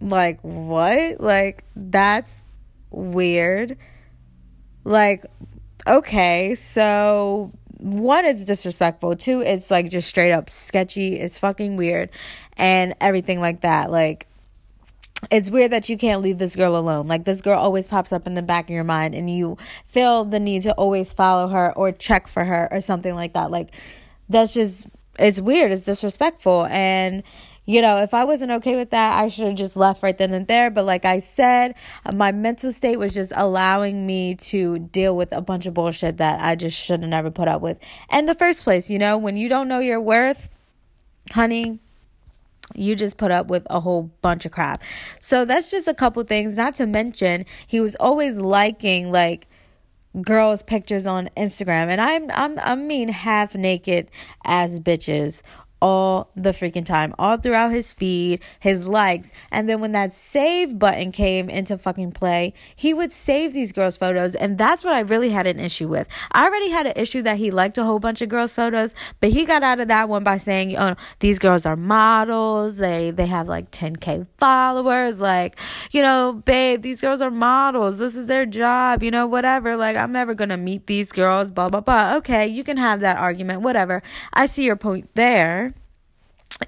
Like, 0.00 0.40
what? 0.42 1.20
Like, 1.20 1.64
that's 1.74 2.42
weird. 2.90 3.76
Like, 4.84 5.26
okay, 5.86 6.54
so 6.54 7.52
one 7.78 8.24
it's 8.24 8.44
disrespectful. 8.44 9.16
Two 9.16 9.40
it's 9.40 9.70
like 9.70 9.90
just 9.90 10.08
straight 10.08 10.32
up 10.32 10.50
sketchy. 10.50 11.18
It's 11.18 11.38
fucking 11.38 11.76
weird. 11.76 12.10
And 12.56 12.94
everything 13.00 13.40
like 13.40 13.62
that. 13.62 13.90
Like 13.90 14.26
it's 15.30 15.50
weird 15.50 15.72
that 15.72 15.88
you 15.88 15.96
can't 15.96 16.22
leave 16.22 16.38
this 16.38 16.56
girl 16.56 16.76
alone. 16.76 17.06
Like 17.06 17.24
this 17.24 17.40
girl 17.40 17.58
always 17.58 17.88
pops 17.88 18.12
up 18.12 18.26
in 18.26 18.34
the 18.34 18.42
back 18.42 18.64
of 18.64 18.70
your 18.70 18.84
mind 18.84 19.14
and 19.14 19.30
you 19.30 19.56
feel 19.86 20.24
the 20.24 20.40
need 20.40 20.62
to 20.62 20.72
always 20.74 21.12
follow 21.12 21.48
her 21.48 21.72
or 21.76 21.92
check 21.92 22.26
for 22.26 22.44
her 22.44 22.68
or 22.70 22.80
something 22.80 23.14
like 23.14 23.32
that. 23.34 23.50
Like 23.50 23.70
that's 24.28 24.54
just 24.54 24.86
it's 25.18 25.40
weird, 25.40 25.72
it's 25.72 25.84
disrespectful. 25.84 26.66
And 26.66 27.22
you 27.66 27.80
know, 27.80 27.98
if 27.98 28.12
I 28.12 28.24
wasn't 28.24 28.52
okay 28.52 28.76
with 28.76 28.90
that, 28.90 29.18
I 29.22 29.28
should 29.28 29.46
have 29.46 29.54
just 29.54 29.76
left 29.76 30.02
right 30.02 30.16
then 30.16 30.34
and 30.34 30.46
there. 30.46 30.70
But 30.70 30.84
like 30.84 31.04
I 31.04 31.18
said, 31.18 31.74
my 32.12 32.30
mental 32.32 32.72
state 32.72 32.98
was 32.98 33.14
just 33.14 33.32
allowing 33.34 34.06
me 34.06 34.34
to 34.36 34.78
deal 34.78 35.16
with 35.16 35.32
a 35.32 35.40
bunch 35.40 35.66
of 35.66 35.74
bullshit 35.74 36.18
that 36.18 36.42
I 36.42 36.56
just 36.56 36.78
should 36.78 37.00
have 37.00 37.08
never 37.08 37.30
put 37.30 37.48
up 37.48 37.62
with 37.62 37.78
in 38.12 38.26
the 38.26 38.34
first 38.34 38.64
place. 38.64 38.90
You 38.90 38.98
know, 38.98 39.16
when 39.16 39.36
you 39.36 39.48
don't 39.48 39.68
know 39.68 39.78
your 39.78 40.00
worth, 40.00 40.50
honey, 41.32 41.78
you 42.74 42.94
just 42.94 43.16
put 43.16 43.30
up 43.30 43.48
with 43.48 43.66
a 43.70 43.80
whole 43.80 44.10
bunch 44.20 44.44
of 44.44 44.52
crap. 44.52 44.82
So 45.20 45.44
that's 45.44 45.70
just 45.70 45.88
a 45.88 45.94
couple 45.94 46.22
things. 46.24 46.56
Not 46.56 46.74
to 46.76 46.86
mention, 46.86 47.46
he 47.66 47.80
was 47.80 47.94
always 47.96 48.36
liking 48.36 49.10
like 49.10 49.46
girls' 50.22 50.62
pictures 50.62 51.06
on 51.06 51.28
Instagram, 51.36 51.88
and 51.88 52.00
I'm 52.00 52.30
I'm 52.30 52.58
I 52.58 52.74
mean 52.76 53.08
half 53.08 53.54
naked 53.54 54.10
as 54.44 54.80
bitches 54.80 55.42
all 55.84 56.30
the 56.34 56.52
freaking 56.52 56.84
time, 56.84 57.14
all 57.18 57.36
throughout 57.36 57.70
his 57.70 57.92
feed, 57.92 58.40
his 58.58 58.86
likes. 58.86 59.30
And 59.50 59.68
then 59.68 59.82
when 59.82 59.92
that 59.92 60.14
save 60.14 60.78
button 60.78 61.12
came 61.12 61.50
into 61.50 61.76
fucking 61.76 62.12
play, 62.12 62.54
he 62.74 62.94
would 62.94 63.12
save 63.12 63.52
these 63.52 63.70
girls' 63.70 63.98
photos. 63.98 64.34
And 64.34 64.56
that's 64.56 64.82
what 64.82 64.94
I 64.94 65.00
really 65.00 65.28
had 65.28 65.46
an 65.46 65.60
issue 65.60 65.86
with. 65.86 66.08
I 66.32 66.46
already 66.46 66.70
had 66.70 66.86
an 66.86 66.94
issue 66.96 67.20
that 67.24 67.36
he 67.36 67.50
liked 67.50 67.76
a 67.76 67.84
whole 67.84 67.98
bunch 67.98 68.22
of 68.22 68.30
girls' 68.30 68.54
photos, 68.54 68.94
but 69.20 69.28
he 69.28 69.44
got 69.44 69.62
out 69.62 69.78
of 69.78 69.88
that 69.88 70.08
one 70.08 70.24
by 70.24 70.38
saying, 70.38 70.74
oh, 70.78 70.96
these 71.20 71.38
girls 71.38 71.66
are 71.66 71.76
models. 71.76 72.78
They, 72.78 73.10
they 73.10 73.26
have 73.26 73.46
like 73.46 73.70
10K 73.70 74.26
followers. 74.38 75.20
Like, 75.20 75.58
you 75.90 76.00
know, 76.00 76.32
babe, 76.32 76.80
these 76.80 77.02
girls 77.02 77.20
are 77.20 77.30
models. 77.30 77.98
This 77.98 78.16
is 78.16 78.24
their 78.24 78.46
job, 78.46 79.02
you 79.02 79.10
know, 79.10 79.26
whatever. 79.26 79.76
Like, 79.76 79.98
I'm 79.98 80.12
never 80.12 80.32
going 80.32 80.48
to 80.48 80.56
meet 80.56 80.86
these 80.86 81.12
girls, 81.12 81.50
blah, 81.50 81.68
blah, 81.68 81.82
blah. 81.82 82.16
Okay, 82.16 82.46
you 82.46 82.64
can 82.64 82.78
have 82.78 83.00
that 83.00 83.18
argument, 83.18 83.60
whatever. 83.60 84.02
I 84.32 84.46
see 84.46 84.64
your 84.64 84.76
point 84.76 85.10
there 85.14 85.73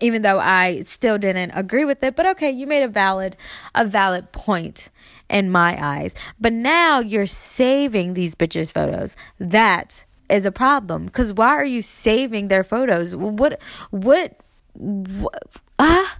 even 0.00 0.22
though 0.22 0.38
I 0.38 0.80
still 0.80 1.18
didn't 1.18 1.52
agree 1.52 1.84
with 1.84 2.02
it. 2.02 2.16
But 2.16 2.26
okay, 2.26 2.50
you 2.50 2.66
made 2.66 2.82
a 2.82 2.88
valid 2.88 3.36
a 3.74 3.84
valid 3.84 4.32
point 4.32 4.90
in 5.28 5.50
my 5.50 5.82
eyes. 5.84 6.14
But 6.40 6.52
now 6.52 7.00
you're 7.00 7.26
saving 7.26 8.14
these 8.14 8.34
bitches' 8.34 8.72
photos. 8.72 9.16
That 9.38 10.04
is 10.28 10.46
a 10.46 10.52
problem. 10.52 11.08
Cause 11.08 11.32
why 11.32 11.48
are 11.48 11.64
you 11.64 11.82
saving 11.82 12.48
their 12.48 12.64
photos? 12.64 13.14
What 13.14 13.60
what, 13.90 14.40
what 14.74 15.60
ah 15.78 16.18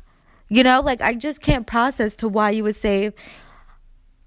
you 0.49 0.62
know, 0.62 0.80
like 0.80 1.00
I 1.02 1.14
just 1.14 1.40
can't 1.40 1.66
process 1.66 2.16
to 2.16 2.28
why 2.28 2.50
you 2.50 2.62
would 2.64 2.76
save 2.76 3.12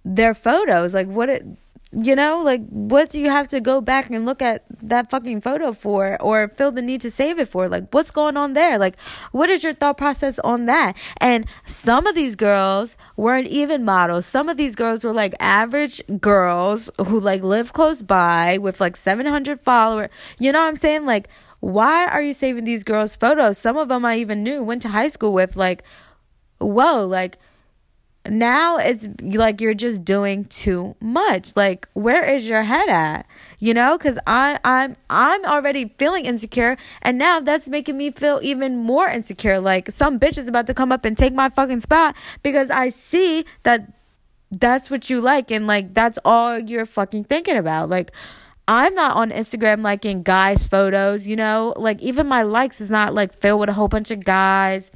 their 0.03 0.33
photos. 0.33 0.93
Like 0.93 1.07
what 1.07 1.29
it 1.29 1.45
you 1.91 2.15
know, 2.15 2.41
like 2.43 2.61
what 2.69 3.09
do 3.09 3.19
you 3.19 3.29
have 3.29 3.47
to 3.47 3.59
go 3.59 3.81
back 3.81 4.11
and 4.11 4.23
look 4.23 4.43
at 4.43 4.63
that 4.81 5.09
fucking 5.09 5.41
photo 5.41 5.73
for 5.73 6.21
or 6.21 6.49
feel 6.49 6.71
the 6.71 6.83
need 6.83 7.01
to 7.01 7.09
save 7.09 7.39
it 7.39 7.47
for? 7.47 7.67
Like 7.67 7.91
what's 7.91 8.11
going 8.11 8.37
on 8.37 8.53
there? 8.53 8.77
Like 8.77 8.95
what 9.31 9.49
is 9.49 9.63
your 9.63 9.73
thought 9.73 9.97
process 9.97 10.37
on 10.39 10.67
that? 10.67 10.95
And 11.17 11.47
some 11.65 12.05
of 12.05 12.13
these 12.13 12.35
girls 12.35 12.95
weren't 13.17 13.47
even 13.47 13.83
models. 13.83 14.27
Some 14.27 14.49
of 14.49 14.57
these 14.57 14.75
girls 14.75 15.03
were 15.03 15.13
like 15.13 15.33
average 15.39 16.01
girls 16.19 16.91
who 17.07 17.19
like 17.19 17.41
live 17.41 17.73
close 17.73 18.03
by 18.03 18.59
with 18.59 18.79
like 18.79 18.95
700 18.95 19.59
followers. 19.59 20.09
You 20.37 20.51
know 20.51 20.59
what 20.59 20.67
I'm 20.67 20.75
saying? 20.75 21.05
Like 21.05 21.27
why 21.59 22.05
are 22.05 22.21
you 22.21 22.33
saving 22.33 22.65
these 22.65 22.83
girls 22.83 23.15
photos? 23.15 23.57
Some 23.57 23.77
of 23.77 23.89
them 23.89 24.05
I 24.05 24.17
even 24.17 24.43
knew 24.43 24.63
went 24.63 24.83
to 24.83 24.89
high 24.89 25.09
school 25.09 25.33
with 25.33 25.55
like 25.55 25.83
whoa, 26.59 27.05
like 27.05 27.39
now 28.29 28.77
it's 28.77 29.07
like 29.21 29.59
you're 29.59 29.73
just 29.73 30.03
doing 30.03 30.45
too 30.45 30.95
much 30.99 31.55
like 31.55 31.87
where 31.93 32.23
is 32.23 32.47
your 32.47 32.63
head 32.63 32.89
at 32.89 33.25
you 33.59 33.73
know 33.73 33.97
because 33.97 34.19
i 34.27 34.59
i'm 34.63 34.95
i'm 35.09 35.43
already 35.45 35.93
feeling 35.97 36.25
insecure 36.25 36.77
and 37.01 37.17
now 37.17 37.39
that's 37.39 37.67
making 37.69 37.97
me 37.97 38.11
feel 38.11 38.39
even 38.41 38.77
more 38.77 39.07
insecure 39.07 39.59
like 39.59 39.89
some 39.89 40.19
bitch 40.19 40.37
is 40.37 40.47
about 40.47 40.67
to 40.67 40.73
come 40.73 40.91
up 40.91 41.05
and 41.05 41.17
take 41.17 41.33
my 41.33 41.49
fucking 41.49 41.79
spot 41.79 42.15
because 42.43 42.69
i 42.69 42.89
see 42.89 43.45
that 43.63 43.91
that's 44.51 44.89
what 44.89 45.09
you 45.09 45.21
like 45.21 45.51
and 45.51 45.67
like 45.67 45.93
that's 45.93 46.17
all 46.25 46.57
you're 46.57 46.85
fucking 46.85 47.23
thinking 47.23 47.55
about 47.55 47.89
like 47.89 48.11
I'm 48.67 48.93
not 48.93 49.17
on 49.17 49.31
Instagram 49.31 49.81
liking 49.81 50.21
guys' 50.21 50.67
photos, 50.67 51.25
you 51.25 51.35
know? 51.35 51.73
Like 51.75 51.99
even 52.03 52.27
my 52.27 52.43
likes 52.43 52.79
is 52.79 52.91
not 52.91 53.15
like 53.15 53.33
filled 53.33 53.61
with 53.61 53.69
a 53.69 53.73
whole 53.73 53.87
bunch 53.87 54.11
of 54.11 54.23
guys. 54.23 54.91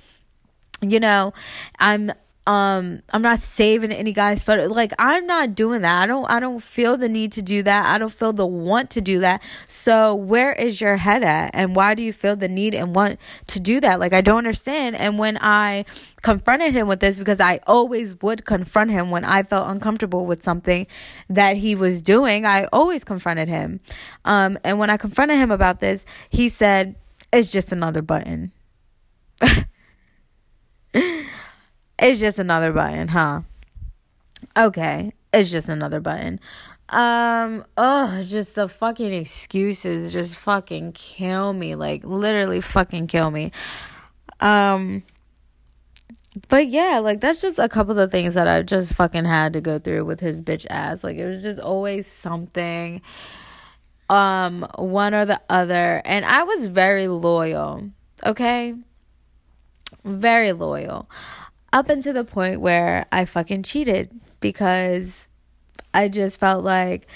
You 0.79 0.99
know, 0.99 1.33
I'm 1.79 2.11
um 2.45 3.01
i'm 3.11 3.21
not 3.21 3.39
saving 3.39 3.91
any 3.91 4.11
guy's 4.11 4.43
photo. 4.43 4.67
Like 4.67 4.91
i'm 4.99 5.25
not 5.25 5.55
doing 5.55 5.81
that. 5.81 6.03
I 6.03 6.05
don't 6.05 6.25
i 6.29 6.41
don't 6.41 6.61
feel 6.61 6.97
the 6.97 7.07
need 7.07 7.31
to 7.33 7.41
do 7.41 7.63
that. 7.63 7.85
I 7.85 7.97
don't 7.97 8.11
feel 8.11 8.33
the 8.33 8.45
want 8.45 8.89
to 8.91 9.01
do 9.01 9.19
that. 9.19 9.41
So 9.65 10.13
where 10.13 10.51
is 10.51 10.81
your 10.81 10.97
head 10.97 11.23
at? 11.23 11.51
And 11.53 11.73
why 11.73 11.95
do 11.95 12.03
you 12.03 12.11
feel 12.11 12.35
the 12.35 12.49
need 12.49 12.75
and 12.75 12.93
want 12.93 13.17
to 13.47 13.59
do 13.61 13.79
that? 13.79 13.99
Like 13.99 14.13
i 14.13 14.19
don't 14.19 14.39
understand. 14.39 14.97
And 14.97 15.17
when 15.17 15.37
i 15.37 15.85
confronted 16.21 16.73
him 16.73 16.87
with 16.87 16.99
this 16.99 17.17
because 17.17 17.39
i 17.39 17.59
always 17.65 18.21
would 18.21 18.45
confront 18.45 18.91
him 18.91 19.09
when 19.09 19.23
i 19.23 19.43
felt 19.43 19.69
uncomfortable 19.69 20.25
with 20.25 20.43
something 20.43 20.85
that 21.29 21.55
he 21.57 21.75
was 21.75 22.01
doing 22.01 22.45
i 22.45 22.65
always 22.73 23.03
confronted 23.05 23.47
him. 23.47 23.79
Um 24.25 24.57
and 24.65 24.79
when 24.79 24.89
i 24.89 24.97
confronted 24.97 25.37
him 25.37 25.51
about 25.51 25.79
this 25.79 26.05
he 26.29 26.49
said 26.49 26.95
it's 27.31 27.51
just 27.51 27.71
another 27.71 28.01
button 28.01 28.51
It's 31.99 32.19
just 32.19 32.39
another 32.39 32.71
button, 32.71 33.07
huh? 33.09 33.41
Okay, 34.57 35.13
it's 35.31 35.51
just 35.51 35.69
another 35.69 35.99
button. 35.99 36.39
Um, 36.89 37.65
oh, 37.77 38.23
just 38.27 38.55
the 38.55 38.67
fucking 38.67 39.13
excuses 39.13 40.13
just 40.13 40.35
fucking 40.35 40.91
kill 40.93 41.53
me. 41.53 41.75
Like 41.75 42.03
literally 42.03 42.61
fucking 42.61 43.07
kill 43.07 43.31
me. 43.31 43.51
Um 44.39 45.03
but 46.49 46.67
yeah, 46.67 46.99
like 46.99 47.21
that's 47.21 47.41
just 47.41 47.59
a 47.59 47.69
couple 47.69 47.97
of 47.99 48.11
things 48.11 48.33
that 48.33 48.47
I 48.47 48.63
just 48.63 48.93
fucking 48.93 49.25
had 49.25 49.53
to 49.53 49.61
go 49.61 49.79
through 49.79 50.05
with 50.05 50.19
his 50.19 50.41
bitch 50.41 50.65
ass. 50.69 51.03
Like 51.03 51.17
it 51.17 51.25
was 51.25 51.41
just 51.41 51.59
always 51.59 52.05
something 52.05 53.01
um 54.09 54.67
one 54.75 55.13
or 55.13 55.25
the 55.25 55.41
other 55.49 56.01
and 56.05 56.25
I 56.25 56.43
was 56.43 56.67
very 56.67 57.07
loyal. 57.07 57.89
Okay? 58.25 58.73
Very 60.03 60.51
loyal 60.51 61.09
up 61.73 61.89
until 61.89 62.13
the 62.13 62.23
point 62.23 62.61
where 62.61 63.07
I 63.11 63.25
fucking 63.25 63.63
cheated 63.63 64.11
because 64.39 65.27
I 65.93 66.07
just 66.07 66.39
felt 66.39 66.63
like 66.63 67.07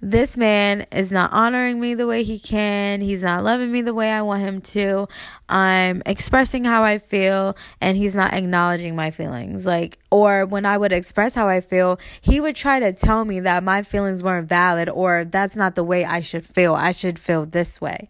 this 0.00 0.36
man 0.36 0.86
is 0.92 1.10
not 1.10 1.32
honoring 1.32 1.80
me 1.80 1.94
the 1.94 2.06
way 2.06 2.22
he 2.22 2.38
can. 2.38 3.00
He's 3.00 3.24
not 3.24 3.42
loving 3.42 3.72
me 3.72 3.82
the 3.82 3.94
way 3.94 4.12
I 4.12 4.22
want 4.22 4.42
him 4.42 4.60
to. 4.60 5.08
I'm 5.48 6.02
expressing 6.06 6.64
how 6.64 6.84
I 6.84 6.98
feel 6.98 7.56
and 7.80 7.96
he's 7.96 8.14
not 8.14 8.32
acknowledging 8.32 8.94
my 8.94 9.10
feelings. 9.10 9.66
Like, 9.66 9.98
or 10.10 10.46
when 10.46 10.64
I 10.64 10.78
would 10.78 10.92
express 10.92 11.34
how 11.34 11.48
I 11.48 11.60
feel, 11.60 11.98
he 12.20 12.40
would 12.40 12.54
try 12.54 12.78
to 12.78 12.92
tell 12.92 13.24
me 13.24 13.40
that 13.40 13.64
my 13.64 13.82
feelings 13.82 14.22
weren't 14.22 14.48
valid 14.48 14.88
or 14.88 15.24
that's 15.24 15.56
not 15.56 15.74
the 15.74 15.84
way 15.84 16.04
I 16.04 16.20
should 16.20 16.46
feel. 16.46 16.74
I 16.74 16.92
should 16.92 17.18
feel 17.18 17.44
this 17.44 17.80
way. 17.80 18.08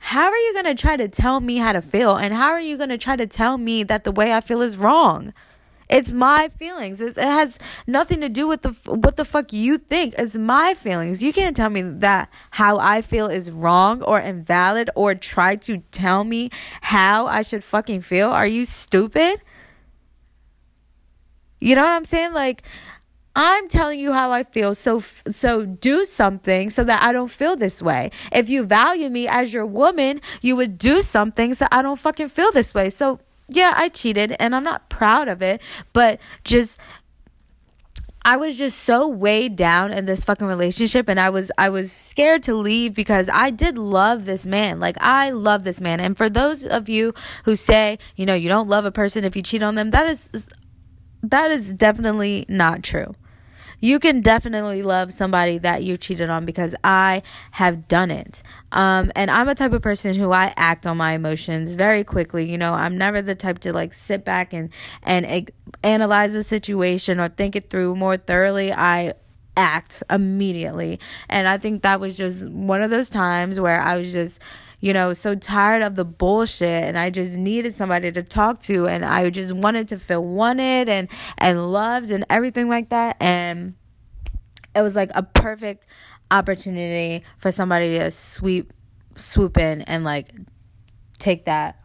How 0.00 0.26
are 0.26 0.36
you 0.36 0.52
going 0.52 0.76
to 0.76 0.80
try 0.80 0.98
to 0.98 1.08
tell 1.08 1.40
me 1.40 1.56
how 1.56 1.72
to 1.72 1.80
feel? 1.80 2.16
And 2.16 2.34
how 2.34 2.50
are 2.50 2.60
you 2.60 2.76
going 2.76 2.90
to 2.90 2.98
try 2.98 3.16
to 3.16 3.26
tell 3.26 3.56
me 3.56 3.82
that 3.84 4.04
the 4.04 4.12
way 4.12 4.34
I 4.34 4.42
feel 4.42 4.60
is 4.60 4.76
wrong? 4.76 5.32
It's 5.90 6.12
my 6.12 6.48
feelings. 6.56 7.00
It, 7.00 7.16
has 7.16 7.58
nothing 7.86 8.20
to 8.20 8.28
do 8.28 8.46
with 8.46 8.62
the 8.62 8.70
what 8.86 9.16
the 9.16 9.24
fuck 9.24 9.52
you 9.52 9.76
think. 9.76 10.14
It's 10.16 10.36
my 10.36 10.74
feelings. 10.74 11.22
You 11.22 11.32
can't 11.32 11.56
tell 11.56 11.68
me 11.68 11.82
that 11.82 12.30
how 12.50 12.78
I 12.78 13.02
feel 13.02 13.26
is 13.26 13.50
wrong 13.50 14.00
or 14.02 14.20
invalid 14.20 14.88
or 14.94 15.16
try 15.16 15.56
to 15.56 15.78
tell 15.90 16.22
me 16.22 16.50
how 16.80 17.26
I 17.26 17.42
should 17.42 17.64
fucking 17.64 18.02
feel. 18.02 18.30
Are 18.30 18.46
you 18.46 18.64
stupid? 18.64 19.42
You 21.60 21.74
know 21.74 21.82
what 21.82 21.90
I'm 21.90 22.04
saying? 22.04 22.34
Like 22.34 22.62
I'm 23.34 23.68
telling 23.68 23.98
you 23.98 24.12
how 24.12 24.30
I 24.30 24.44
feel. 24.44 24.76
So 24.76 25.00
so 25.00 25.64
do 25.64 26.04
something 26.04 26.70
so 26.70 26.84
that 26.84 27.02
I 27.02 27.12
don't 27.12 27.30
feel 27.30 27.56
this 27.56 27.82
way. 27.82 28.12
If 28.30 28.48
you 28.48 28.64
value 28.64 29.10
me 29.10 29.26
as 29.26 29.52
your 29.52 29.66
woman, 29.66 30.20
you 30.40 30.54
would 30.54 30.78
do 30.78 31.02
something 31.02 31.54
so 31.54 31.66
I 31.72 31.82
don't 31.82 31.98
fucking 31.98 32.28
feel 32.28 32.52
this 32.52 32.74
way. 32.74 32.90
So 32.90 33.18
yeah, 33.50 33.74
I 33.76 33.88
cheated 33.88 34.36
and 34.38 34.54
I'm 34.54 34.64
not 34.64 34.88
proud 34.88 35.28
of 35.28 35.42
it, 35.42 35.60
but 35.92 36.20
just 36.44 36.78
I 38.22 38.36
was 38.36 38.58
just 38.58 38.80
so 38.80 39.08
weighed 39.08 39.56
down 39.56 39.92
in 39.92 40.04
this 40.04 40.24
fucking 40.24 40.46
relationship 40.46 41.08
and 41.08 41.18
I 41.18 41.30
was 41.30 41.50
I 41.56 41.70
was 41.70 41.90
scared 41.90 42.42
to 42.44 42.54
leave 42.54 42.94
because 42.94 43.30
I 43.32 43.50
did 43.50 43.78
love 43.78 44.26
this 44.26 44.44
man. 44.44 44.78
Like 44.78 44.96
I 45.00 45.30
love 45.30 45.64
this 45.64 45.80
man. 45.80 46.00
And 46.00 46.16
for 46.16 46.28
those 46.28 46.66
of 46.66 46.88
you 46.88 47.14
who 47.44 47.56
say, 47.56 47.98
you 48.16 48.26
know, 48.26 48.34
you 48.34 48.48
don't 48.48 48.68
love 48.68 48.84
a 48.84 48.92
person 48.92 49.24
if 49.24 49.34
you 49.34 49.42
cheat 49.42 49.62
on 49.62 49.74
them, 49.74 49.90
that 49.90 50.06
is 50.06 50.30
that 51.22 51.50
is 51.50 51.72
definitely 51.72 52.44
not 52.48 52.82
true. 52.82 53.14
You 53.80 53.98
can 53.98 54.20
definitely 54.20 54.82
love 54.82 55.12
somebody 55.12 55.58
that 55.58 55.84
you 55.84 55.96
cheated 55.96 56.30
on 56.30 56.44
because 56.44 56.74
I 56.84 57.22
have 57.52 57.88
done 57.88 58.10
it. 58.10 58.42
Um, 58.72 59.10
and 59.16 59.30
I'm 59.30 59.48
a 59.48 59.54
type 59.54 59.72
of 59.72 59.82
person 59.82 60.14
who 60.14 60.32
I 60.32 60.52
act 60.56 60.86
on 60.86 60.96
my 60.96 61.12
emotions 61.12 61.72
very 61.72 62.04
quickly. 62.04 62.50
You 62.50 62.58
know, 62.58 62.74
I'm 62.74 62.96
never 62.96 63.22
the 63.22 63.34
type 63.34 63.58
to 63.60 63.72
like 63.72 63.92
sit 63.92 64.24
back 64.24 64.52
and 64.52 64.70
and 65.02 65.50
analyze 65.82 66.32
the 66.32 66.42
situation 66.42 67.20
or 67.20 67.28
think 67.28 67.56
it 67.56 67.70
through 67.70 67.96
more 67.96 68.16
thoroughly. 68.16 68.72
I 68.72 69.14
act 69.56 70.02
immediately. 70.08 71.00
And 71.28 71.48
I 71.48 71.58
think 71.58 71.82
that 71.82 72.00
was 72.00 72.16
just 72.16 72.48
one 72.48 72.82
of 72.82 72.90
those 72.90 73.10
times 73.10 73.60
where 73.60 73.80
I 73.80 73.96
was 73.96 74.12
just 74.12 74.40
you 74.80 74.92
know, 74.92 75.12
so 75.12 75.34
tired 75.34 75.82
of 75.82 75.94
the 75.94 76.04
bullshit 76.04 76.84
and 76.84 76.98
I 76.98 77.10
just 77.10 77.36
needed 77.36 77.74
somebody 77.74 78.10
to 78.12 78.22
talk 78.22 78.60
to 78.62 78.86
and 78.86 79.04
I 79.04 79.28
just 79.30 79.52
wanted 79.52 79.88
to 79.88 79.98
feel 79.98 80.24
wanted 80.24 80.88
and 80.88 81.08
and 81.38 81.66
loved 81.66 82.10
and 82.10 82.24
everything 82.30 82.68
like 82.68 82.88
that 82.88 83.16
and 83.20 83.74
it 84.74 84.82
was 84.82 84.96
like 84.96 85.10
a 85.14 85.22
perfect 85.22 85.86
opportunity 86.30 87.24
for 87.38 87.50
somebody 87.50 87.98
to 87.98 88.10
sweep 88.10 88.72
swoop 89.16 89.58
in 89.58 89.82
and 89.82 90.04
like 90.04 90.32
take 91.18 91.44
that 91.44 91.78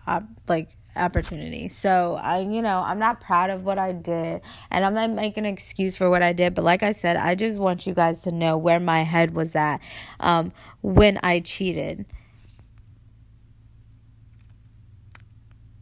like 0.48 0.78
opportunity. 0.96 1.68
So 1.68 2.18
I, 2.22 2.40
you 2.40 2.62
know, 2.62 2.80
I'm 2.80 3.00
not 3.00 3.20
proud 3.20 3.50
of 3.50 3.64
what 3.64 3.78
I 3.78 3.92
did 3.92 4.42
and 4.72 4.86
I'm 4.86 4.94
not 4.94 5.10
making 5.10 5.46
an 5.46 5.54
excuse 5.54 5.98
for 5.98 6.10
what 6.10 6.24
I 6.24 6.34
did, 6.34 6.54
but 6.56 6.64
like 6.64 6.84
I 6.84 6.92
said, 6.92 7.18
I 7.18 7.36
just 7.36 7.60
want 7.60 7.86
you 7.86 7.94
guys 7.94 8.20
to 8.24 8.32
know 8.32 8.58
where 8.58 8.80
my 8.80 9.02
head 9.02 9.34
was 9.34 9.56
at 9.56 9.80
um, 10.20 10.54
when 10.82 11.20
I 11.24 11.42
cheated. 11.42 12.06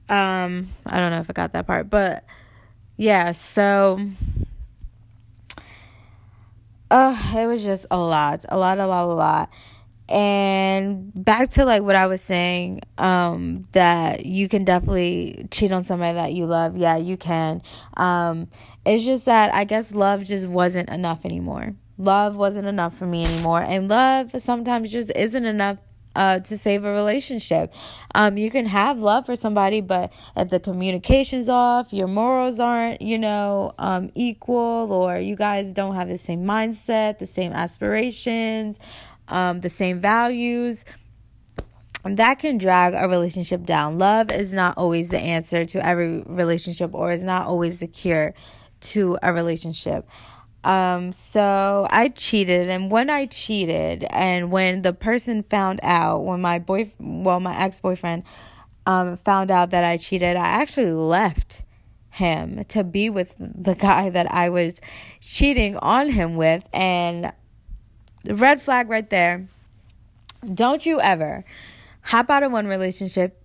Um, 0.09 0.69
I 0.85 0.99
don't 0.99 1.11
know 1.11 1.19
if 1.19 1.29
I 1.29 1.33
got 1.33 1.53
that 1.53 1.65
part, 1.65 1.89
but 1.89 2.23
yeah, 2.97 3.31
so 3.31 3.99
uh 6.91 7.33
it 7.35 7.47
was 7.47 7.63
just 7.63 7.85
a 7.89 7.97
lot, 7.97 8.45
a 8.49 8.57
lot, 8.57 8.77
a 8.77 8.85
lot, 8.87 9.05
a 9.05 9.13
lot. 9.13 9.49
And 10.09 11.11
back 11.15 11.51
to 11.51 11.65
like 11.65 11.81
what 11.81 11.95
i 11.95 12.07
was 12.07 12.21
saying 12.21 12.81
um 12.97 13.65
that 13.71 14.25
you 14.25 14.49
can 14.49 14.65
definitely 14.65 15.47
cheat 15.49 15.71
on 15.71 15.83
somebody 15.83 16.13
that 16.13 16.33
you 16.33 16.45
love. 16.45 16.77
Yeah 16.77 16.97
you 16.97 17.17
can. 17.17 17.61
Um 17.97 18.47
it's 18.85 19.03
just 19.03 19.25
that 19.25 19.53
i 19.53 19.63
guess 19.63 19.93
love 19.93 20.23
just 20.23 20.47
wasn't 20.47 20.89
enough 20.89 21.25
anymore. 21.25 21.73
Love 21.97 22.35
wasn't 22.35 22.67
enough 22.67 22.95
for 22.95 23.07
me 23.07 23.25
anymore. 23.25 23.61
And 23.61 23.87
love 23.87 24.31
sometimes 24.39 24.91
just 24.91 25.11
isn't 25.15 25.45
enough 25.45 25.77
uh, 26.15 26.39
to 26.39 26.57
save 26.57 26.83
a 26.83 26.91
relationship. 26.91 27.73
Um, 28.15 28.37
you 28.37 28.51
can 28.51 28.65
have 28.65 28.99
love 28.99 29.25
for 29.25 29.35
somebody, 29.35 29.81
but 29.81 30.13
if 30.35 30.49
the 30.49 30.59
communication's 30.59 31.49
off, 31.49 31.93
your 31.93 32.07
morals 32.07 32.59
aren't, 32.59 33.01
you 33.01 33.17
know, 33.17 33.73
um, 33.77 34.11
equal, 34.15 34.91
or 34.91 35.17
you 35.17 35.35
guys 35.35 35.73
don't 35.73 35.95
have 35.95 36.07
the 36.07 36.17
same 36.17 36.43
mindset, 36.43 37.19
the 37.19 37.25
same 37.25 37.51
aspirations, 37.51 38.79
um, 39.27 39.61
the 39.61 39.69
same 39.69 39.99
values, 39.99 40.85
that 42.05 42.39
can 42.39 42.57
drag 42.57 42.93
a 42.93 43.07
relationship 43.07 43.65
down. 43.65 43.97
Love 43.97 44.29
is 44.29 44.53
not 44.53 44.77
always 44.77 45.09
the 45.09 45.19
answer 45.19 45.63
to 45.63 45.85
every 45.85 46.21
relationship, 46.25 46.93
or 46.93 47.13
is 47.13 47.23
not 47.23 47.47
always 47.47 47.79
the 47.79 47.87
cure 47.87 48.33
to 48.81 49.17
a 49.23 49.31
relationship. 49.31 50.05
Um, 50.63 51.11
so 51.11 51.87
I 51.89 52.09
cheated, 52.09 52.69
and 52.69 52.89
when 52.89 53.09
I 53.09 53.25
cheated, 53.25 54.05
and 54.09 54.51
when 54.51 54.81
the 54.81 54.93
person 54.93 55.43
found 55.43 55.81
out, 55.83 56.23
when 56.23 56.41
my 56.41 56.59
boy, 56.59 56.93
well, 56.99 57.39
my 57.39 57.57
ex 57.57 57.79
boyfriend, 57.79 58.23
um, 58.85 59.17
found 59.17 59.51
out 59.51 59.71
that 59.71 59.83
I 59.83 59.97
cheated, 59.97 60.37
I 60.37 60.45
actually 60.45 60.91
left 60.91 61.63
him 62.09 62.63
to 62.65 62.83
be 62.83 63.09
with 63.09 63.35
the 63.39 63.75
guy 63.75 64.09
that 64.09 64.31
I 64.31 64.49
was 64.49 64.79
cheating 65.19 65.77
on 65.77 66.09
him 66.09 66.35
with, 66.35 66.67
and 66.73 67.33
the 68.23 68.35
red 68.35 68.61
flag 68.61 68.89
right 68.89 69.09
there. 69.09 69.47
Don't 70.53 70.85
you 70.85 70.99
ever 71.01 71.43
hop 72.01 72.29
out 72.29 72.43
of 72.43 72.51
one 72.51 72.67
relationship 72.67 73.41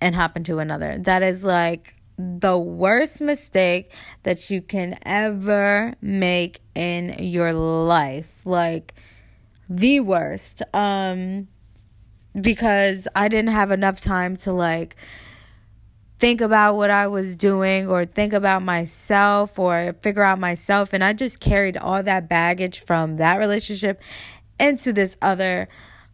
and 0.00 0.14
hop 0.14 0.36
into 0.36 0.58
another. 0.58 0.98
That 0.98 1.22
is 1.22 1.44
like 1.44 1.94
the 2.40 2.58
worst 2.58 3.20
mistake 3.20 3.92
that 4.22 4.50
you 4.50 4.62
can 4.62 4.98
ever 5.02 5.94
make 6.00 6.60
in 6.74 7.16
your 7.18 7.52
life. 7.52 8.42
Like 8.44 8.94
the 9.68 10.00
worst. 10.00 10.62
Um 10.74 11.48
because 12.40 13.08
I 13.16 13.28
didn't 13.28 13.50
have 13.50 13.70
enough 13.70 14.00
time 14.00 14.36
to 14.38 14.52
like 14.52 14.96
think 16.20 16.40
about 16.42 16.76
what 16.76 16.90
I 16.90 17.06
was 17.06 17.34
doing 17.34 17.88
or 17.88 18.04
think 18.04 18.32
about 18.34 18.62
myself 18.62 19.58
or 19.58 19.96
figure 20.02 20.22
out 20.22 20.38
myself. 20.38 20.92
And 20.92 21.02
I 21.02 21.14
just 21.14 21.40
carried 21.40 21.76
all 21.78 22.02
that 22.02 22.28
baggage 22.28 22.80
from 22.80 23.16
that 23.16 23.36
relationship 23.36 24.00
into 24.58 24.92
this 24.92 25.16
other 25.22 25.66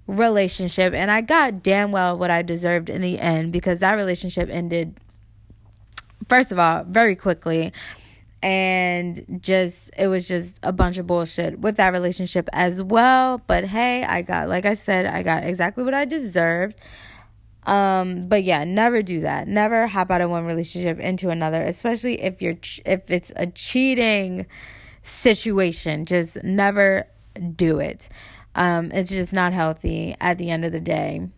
relationship. 0.06 0.94
And 0.94 1.10
I 1.10 1.20
got 1.22 1.62
damn 1.62 1.90
well 1.90 2.16
what 2.16 2.30
I 2.30 2.42
deserved 2.42 2.88
in 2.88 3.02
the 3.02 3.18
end 3.18 3.52
because 3.52 3.80
that 3.80 3.94
relationship 3.94 4.48
ended, 4.48 4.98
first 6.28 6.52
of 6.52 6.58
all, 6.58 6.84
very 6.84 7.16
quickly. 7.16 7.72
And 8.42 9.40
just, 9.40 9.90
it 9.96 10.06
was 10.06 10.28
just 10.28 10.58
a 10.62 10.72
bunch 10.72 10.98
of 10.98 11.06
bullshit 11.06 11.58
with 11.58 11.76
that 11.78 11.92
relationship 11.92 12.48
as 12.52 12.82
well. 12.82 13.42
But 13.46 13.64
hey, 13.64 14.04
I 14.04 14.22
got, 14.22 14.48
like 14.48 14.66
I 14.66 14.74
said, 14.74 15.06
I 15.06 15.22
got 15.22 15.44
exactly 15.44 15.82
what 15.82 15.94
I 15.94 16.04
deserved. 16.04 16.78
Um, 17.66 18.28
but 18.28 18.44
yeah, 18.44 18.62
never 18.64 19.02
do 19.02 19.22
that. 19.22 19.48
Never 19.48 19.88
hop 19.88 20.10
out 20.10 20.20
of 20.20 20.30
one 20.30 20.46
relationship 20.46 21.00
into 21.00 21.30
another, 21.30 21.62
especially 21.62 22.22
if 22.22 22.40
you're 22.40 22.56
if 22.84 23.10
it's 23.10 23.32
a 23.34 23.48
cheating 23.48 24.46
situation. 25.02 26.06
Just 26.06 26.42
never 26.44 27.08
do 27.56 27.80
it. 27.80 28.08
Um, 28.54 28.92
it's 28.92 29.10
just 29.10 29.32
not 29.32 29.52
healthy 29.52 30.16
at 30.20 30.38
the 30.38 30.50
end 30.50 30.64
of 30.64 30.70
the 30.70 30.80
day. 30.80 31.28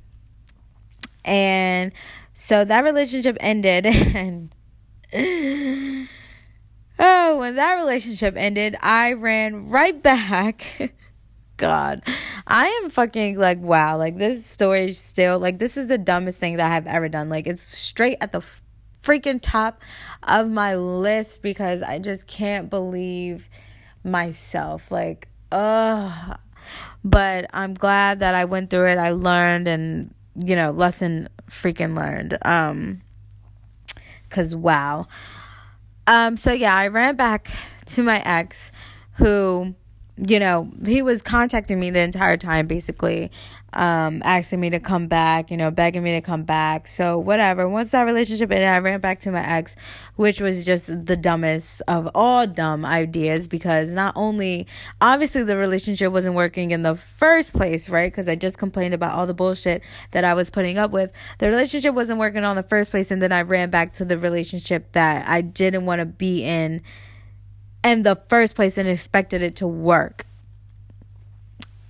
And 1.24 1.92
so 2.32 2.64
that 2.64 2.84
relationship 2.84 3.36
ended 3.40 3.86
and 3.86 4.54
oh, 6.98 7.38
when 7.38 7.56
that 7.56 7.74
relationship 7.74 8.34
ended, 8.36 8.76
I 8.80 9.14
ran 9.14 9.68
right 9.70 10.00
back 10.02 10.92
God. 11.58 12.02
I 12.46 12.66
am 12.82 12.88
fucking 12.88 13.36
like, 13.36 13.60
wow. 13.60 13.98
Like, 13.98 14.16
this 14.16 14.46
story 14.46 14.86
is 14.86 14.98
still, 14.98 15.38
like, 15.38 15.58
this 15.58 15.76
is 15.76 15.88
the 15.88 15.98
dumbest 15.98 16.38
thing 16.38 16.56
that 16.56 16.72
I've 16.72 16.86
ever 16.86 17.10
done. 17.10 17.28
Like, 17.28 17.46
it's 17.46 17.62
straight 17.62 18.16
at 18.22 18.32
the 18.32 18.42
freaking 19.02 19.40
top 19.42 19.82
of 20.22 20.50
my 20.50 20.76
list 20.76 21.42
because 21.42 21.82
I 21.82 21.98
just 21.98 22.26
can't 22.26 22.70
believe 22.70 23.50
myself. 24.02 24.90
Like, 24.90 25.28
ugh. 25.52 26.38
But 27.04 27.46
I'm 27.52 27.74
glad 27.74 28.20
that 28.20 28.34
I 28.34 28.46
went 28.46 28.70
through 28.70 28.88
it. 28.88 28.98
I 28.98 29.10
learned 29.10 29.68
and, 29.68 30.14
you 30.36 30.56
know, 30.56 30.70
lesson 30.70 31.28
freaking 31.50 31.96
learned. 31.96 32.38
Um, 32.42 33.02
cause 34.30 34.54
wow. 34.54 35.06
Um, 36.06 36.36
so 36.36 36.52
yeah, 36.52 36.74
I 36.74 36.88
ran 36.88 37.16
back 37.16 37.50
to 37.86 38.02
my 38.02 38.20
ex 38.20 38.72
who 39.14 39.74
you 40.26 40.40
know, 40.40 40.70
he 40.85 41.02
was 41.02 41.22
contacting 41.22 41.78
me 41.78 41.90
the 41.90 42.00
entire 42.00 42.37
time, 42.37 42.66
basically, 42.66 43.31
um, 43.72 44.22
asking 44.24 44.59
me 44.61 44.70
to 44.70 44.81
come 44.81 45.07
back, 45.07 45.50
you 45.50 45.57
know, 45.57 45.70
begging 45.70 46.02
me 46.02 46.12
to 46.12 46.20
come 46.20 46.42
back. 46.42 46.88
So, 46.88 47.18
whatever. 47.18 47.68
Once 47.68 47.90
that 47.90 48.02
relationship 48.02 48.50
ended, 48.50 48.68
I 48.68 48.78
ran 48.78 49.00
back 49.00 49.20
to 49.20 49.31
my 49.31 49.46
ex, 49.46 49.76
which 50.16 50.40
was 50.40 50.64
just 50.64 50.87
the 51.07 51.16
dumbest 51.16 51.83
of 51.87 52.09
all 52.14 52.46
dumb 52.46 52.85
ideas 52.85 53.46
because 53.46 53.92
not 53.92 54.14
only, 54.16 54.66
obviously, 55.00 55.44
the 55.44 55.57
relationship 55.57 56.12
wasn't 56.12 56.35
working 56.35 56.70
in 56.72 56.83
the 56.83 56.96
first 56.96 57.52
place, 57.52 57.88
right? 57.88 58.11
Because 58.11 58.28
I 58.28 58.35
just 58.35 58.59
complained 58.59 58.94
about 58.94 59.14
all 59.14 59.26
the 59.26 59.35
bullshit 59.35 59.83
that 60.12 60.24
I 60.24 60.35
was 60.35 60.50
putting 60.50 60.78
up 60.78 60.90
with. 60.90 61.12
The 61.38 61.48
relationship 61.48 61.94
wasn't 61.94 62.18
working 62.18 62.44
on 62.44 62.57
the 62.57 62.62
first 62.62 62.90
place, 62.90 63.11
and 63.11 63.22
then 63.22 63.33
I 63.33 63.42
ran 63.42 63.70
back 63.70 63.92
to 63.94 64.04
the 64.04 64.18
relationship 64.18 64.92
that 64.92 65.28
I 65.28 65.42
didn't 65.42 65.85
want 65.85 66.00
to 66.00 66.07
be 66.07 66.42
in 66.42 66.83
in 67.84 68.02
the 68.02 68.16
first 68.28 68.54
place 68.54 68.78
and 68.78 68.88
expected 68.88 69.42
it 69.42 69.56
to 69.56 69.66
work. 69.66 70.26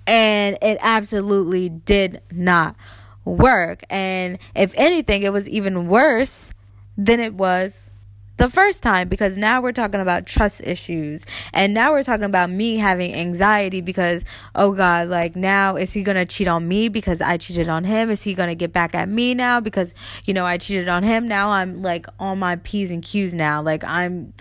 And 0.07 0.57
it 0.63 0.79
absolutely 0.81 1.69
did 1.69 2.23
not 2.31 2.77
work. 3.25 3.85
And 3.91 4.39
if 4.55 4.73
anything, 4.77 5.23
it 5.23 5.33
was 5.33 5.49
even 5.49 5.89
worse 5.89 6.53
than 6.97 7.21
it 7.21 7.35
was 7.35 7.91
the 8.39 8.49
first 8.49 8.83
time 8.83 9.09
because 9.09 9.37
now 9.37 9.61
we're 9.61 9.73
talking 9.73 10.01
about 10.01 10.25
trust 10.25 10.61
issues 10.63 11.23
and 11.53 11.75
now 11.75 11.91
we're 11.91 12.05
talking 12.05 12.25
about 12.25 12.49
me 12.49 12.77
having 12.77 13.13
anxiety 13.13 13.81
because 13.81 14.25
oh 14.55 14.73
god 14.73 15.09
like 15.09 15.35
now 15.35 15.75
is 15.75 15.93
he 15.93 16.05
gonna 16.05 16.25
cheat 16.25 16.47
on 16.47 16.67
me 16.67 16.89
because 16.89 17.21
i 17.21 17.37
cheated 17.37 17.69
on 17.69 17.83
him 17.83 18.11
is 18.11 18.23
he 18.23 18.35
gonna 18.35 18.55
get 18.55 18.73
back 18.73 18.95
at 18.95 19.09
me 19.09 19.35
now 19.35 19.59
because 19.59 19.93
you 20.25 20.33
know 20.33 20.47
i 20.47 20.57
cheated 20.57 20.89
on 20.89 21.03
him 21.03 21.27
now 21.27 21.51
i'm 21.51 21.83
like 21.83 22.07
on 22.21 22.39
my 22.39 22.55
p's 22.57 22.93
and 22.93 23.03
q's 23.03 23.35
now 23.35 23.61
like 23.61 23.83
i'm 23.83 24.33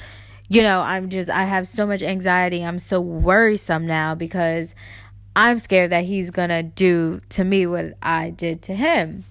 you 0.50 0.64
know, 0.64 0.80
I'm 0.80 1.10
just, 1.10 1.30
I 1.30 1.44
have 1.44 1.68
so 1.68 1.86
much 1.86 2.02
anxiety. 2.04 2.64
I'm 2.64 2.80
so 2.80 3.02
worrisome 3.02 3.86
now 3.86 4.16
because 4.16 4.76
I'm 5.36 5.60
scared 5.60 5.92
that 5.92 6.06
he's 6.06 6.32
going 6.32 6.50
to 6.50 6.64
do 6.64 7.20
to 7.30 7.44
me 7.44 7.66
what 7.68 7.94
I 8.02 8.30
did 8.30 8.62
to 8.64 8.76
him. 8.76 9.26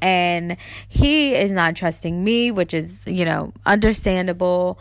And 0.00 0.56
he 0.88 1.34
is 1.34 1.52
not 1.52 1.76
trusting 1.76 2.22
me, 2.24 2.50
which 2.50 2.74
is, 2.74 3.06
you 3.06 3.24
know, 3.24 3.52
understandable 3.64 4.78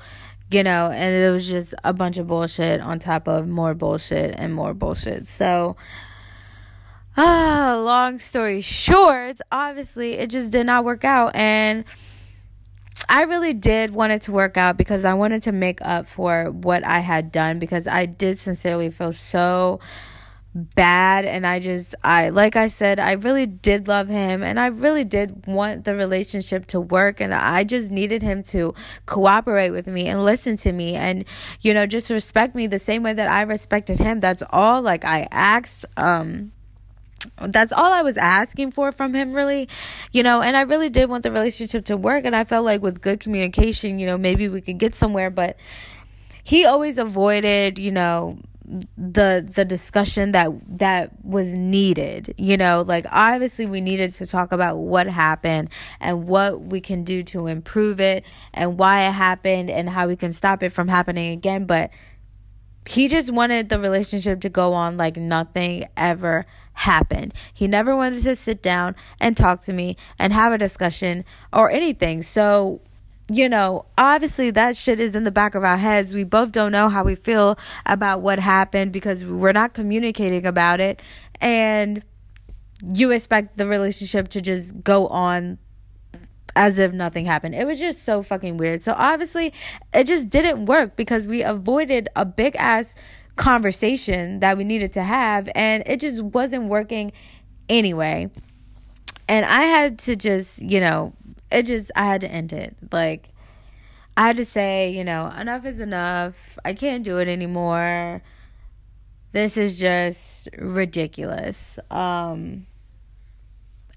you 0.52 0.64
know, 0.64 0.92
and 0.92 1.16
it 1.16 1.32
was 1.32 1.48
just 1.48 1.74
a 1.86 1.94
bunch 1.94 2.18
of 2.18 2.28
bullshit 2.28 2.82
on 2.82 3.00
top 3.00 3.28
of 3.28 3.48
more 3.48 3.74
bullshit 3.74 4.36
and 4.38 4.54
more 4.54 4.74
bullshit. 4.74 5.30
So, 5.30 5.78
ah, 7.16 7.82
long 7.82 8.20
story 8.20 8.60
short, 8.60 9.38
obviously 9.50 10.14
it 10.14 10.30
just 10.30 10.52
did 10.52 10.66
not 10.66 10.84
work 10.84 11.06
out. 11.06 11.34
And 11.36 11.86
I 13.10 13.24
really 13.24 13.54
did 13.54 13.92
want 13.92 14.12
it 14.12 14.22
to 14.24 14.32
work 14.32 14.58
out 14.58 14.78
because 14.78 15.06
I 15.06 15.14
wanted 15.14 15.44
to 15.44 15.52
make 15.52 15.80
up 15.82 16.08
for 16.08 16.46
what 16.52 16.86
I 16.86 17.00
had 17.00 17.32
done 17.32 17.60
because 17.60 17.88
I 17.88 18.06
did 18.06 18.40
sincerely 18.40 18.90
feel 18.90 19.12
so 19.12 19.80
bad 20.54 21.24
and 21.24 21.48
I 21.48 21.60
just 21.60 21.96
I 22.04 22.30
like 22.30 22.58
I 22.58 22.68
said 22.68 23.00
I 23.00 23.14
really 23.14 23.46
did 23.46 23.88
love 23.88 24.10
him 24.10 24.44
and 24.44 24.60
I 24.60 24.68
really 24.68 25.06
did 25.06 25.48
want 25.48 25.86
the 25.86 25.96
relationship 25.96 26.66
to 26.68 26.82
work 26.82 27.22
and 27.22 27.34
I 27.34 27.64
just 27.64 27.90
needed 27.90 28.22
him 28.22 28.44
to 28.44 28.74
cooperate 29.06 29.70
with 29.70 29.88
me 29.88 30.08
and 30.08 30.26
listen 30.26 30.58
to 30.58 30.74
me 30.74 30.96
and 30.96 31.24
you 31.62 31.74
know 31.74 31.86
just 31.86 32.10
respect 32.10 32.54
me 32.54 32.68
the 32.68 32.80
same 32.80 33.02
way 33.02 33.14
that 33.14 33.30
I 33.30 33.44
respected 33.44 33.98
him. 34.00 34.20
That's 34.20 34.44
all 34.50 34.82
like 34.82 35.06
I 35.06 35.28
asked 35.32 35.86
um 35.96 36.52
that's 37.42 37.72
all 37.72 37.92
I 37.92 38.02
was 38.02 38.18
asking 38.18 38.72
for 38.72 38.92
from 38.92 39.14
him, 39.14 39.34
really, 39.34 39.68
you 40.12 40.24
know. 40.24 40.42
And 40.42 40.56
I 40.56 40.62
really 40.62 40.90
did 40.90 41.10
want 41.10 41.24
the 41.24 41.32
relationship 41.32 41.86
to 41.86 41.98
work, 41.98 42.26
and 42.26 42.36
I 42.36 42.44
felt 42.44 42.66
like 42.66 42.82
with 42.82 43.02
good 43.02 43.20
communication, 43.20 44.00
you 44.00 44.06
know, 44.06 44.18
maybe 44.18 44.48
we 44.50 44.62
could 44.62 44.78
get 44.78 44.96
somewhere. 44.96 45.30
But 45.30 45.58
he 46.44 46.66
always 46.66 46.98
avoided, 46.98 47.80
you 47.80 47.92
know, 47.92 48.38
the 48.98 49.48
the 49.54 49.66
discussion 49.66 50.32
that 50.32 50.50
that 50.78 51.12
was 51.26 51.50
needed 51.50 52.34
you 52.38 52.56
know 52.56 52.86
like 52.88 53.06
obviously 53.12 53.66
we 53.66 53.82
needed 53.82 54.12
to 54.12 54.26
talk 54.26 54.54
about 54.54 54.78
what 54.78 55.08
happened 55.08 55.70
and 56.00 56.26
what 56.26 56.62
we 56.62 56.80
can 56.80 57.04
do 57.04 57.22
to 57.22 57.48
improve 57.48 58.00
it 58.00 58.24
and 58.54 58.80
why 58.80 59.08
it 59.08 59.12
happened 59.12 59.70
and 59.70 59.90
how 59.90 60.08
we 60.08 60.16
can 60.16 60.32
stop 60.32 60.64
it 60.64 60.70
from 60.70 60.88
happening 60.88 61.34
again 61.34 61.66
but 61.66 61.90
he 62.88 63.08
just 63.08 63.32
wanted 63.32 63.70
the 63.70 63.80
relationship 63.80 64.42
to 64.42 64.50
go 64.50 64.74
on 64.74 64.98
like 64.98 65.18
nothing 65.18 65.88
ever 65.96 66.46
happened. 66.74 67.34
He 67.54 67.68
never 67.68 67.96
wanted 67.96 68.24
to 68.24 68.36
sit 68.36 68.62
down 68.62 68.96
and 69.20 69.38
talk 69.38 69.62
to 69.64 69.74
me 69.74 69.98
and 70.18 70.34
have 70.34 70.52
a 70.52 70.58
discussion 70.58 71.24
or 71.54 71.70
anything. 71.70 72.22
So, 72.24 72.82
you 73.30 73.48
know, 73.48 73.86
obviously 73.98 74.50
that 74.52 74.76
shit 74.76 75.00
is 75.00 75.16
in 75.16 75.24
the 75.24 75.32
back 75.32 75.54
of 75.54 75.64
our 75.64 75.78
heads. 75.78 76.14
We 76.14 76.24
both 76.24 76.52
don't 76.52 76.72
know 76.72 76.90
how 76.90 77.04
we 77.04 77.16
feel 77.16 77.58
about 77.86 78.22
what 78.22 78.40
happened 78.40 78.92
because 78.92 79.24
we're 79.24 79.52
not 79.52 79.74
communicating 79.74 80.46
about 80.46 80.80
it. 80.80 81.02
And 81.40 82.04
you 82.94 83.12
expect 83.12 83.58
the 83.58 83.68
relationship 83.68 84.28
to 84.30 84.42
just 84.42 84.84
go 84.84 85.08
on 85.08 85.60
as 86.56 86.80
if 86.80 86.94
nothing 86.94 87.26
happened. 87.26 87.56
It 87.56 87.66
was 87.66 87.80
just 87.80 88.04
so 88.04 88.22
fucking 88.22 88.58
weird. 88.58 88.84
So 88.84 88.94
obviously, 88.98 89.54
it 89.94 90.06
just 90.06 90.30
didn't 90.30 90.66
work 90.66 90.96
because 90.96 91.28
we 91.28 91.44
avoided 91.44 92.10
a 92.16 92.26
big 92.26 92.56
ass 92.56 92.96
conversation 93.36 94.40
that 94.40 94.58
we 94.58 94.64
needed 94.64 94.92
to 94.94 95.04
have 95.04 95.50
and 95.56 95.84
it 95.86 96.00
just 96.00 96.22
wasn't 96.22 96.66
working 96.66 97.12
anyway. 97.70 98.30
And 99.28 99.46
I 99.46 99.64
had 99.64 100.00
to 100.00 100.16
just, 100.16 100.62
you 100.62 100.80
know, 100.80 101.14
it 101.52 101.64
just 101.64 101.92
I 101.96 102.06
had 102.06 102.22
to 102.22 102.32
end 102.32 102.54
it. 102.54 102.76
Like 102.92 103.30
I 104.18 104.28
had 104.28 104.38
to 104.38 104.46
say, 104.46 104.92
you 104.92 105.04
know, 105.04 105.32
enough 105.38 105.66
is 105.66 105.80
enough. 105.80 106.60
I 106.66 106.74
can't 106.74 107.04
do 107.04 107.20
it 107.20 107.28
anymore. 107.28 108.22
This 109.32 109.56
is 109.56 109.80
just 109.80 110.50
ridiculous. 110.58 111.80
Um 111.90 112.68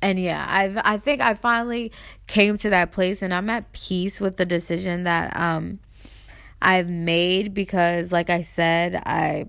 and 0.05 0.19
yeah, 0.19 0.45
I 0.47 0.95
I 0.95 0.99
think 0.99 1.23
I 1.23 1.33
finally 1.33 1.90
came 2.27 2.59
to 2.59 2.71
that 2.71 2.93
place 2.93 3.23
and 3.23 3.33
I'm 3.33 3.49
at 3.49 3.73
peace 3.73 4.21
with 4.21 4.37
the 4.37 4.45
decision 4.45 5.05
that 5.05 5.35
um 5.35 5.81
I've 6.61 6.88
made 6.88 7.55
because, 7.55 8.12
like 8.12 8.29
I 8.29 8.43
said, 8.43 8.97
I 9.07 9.49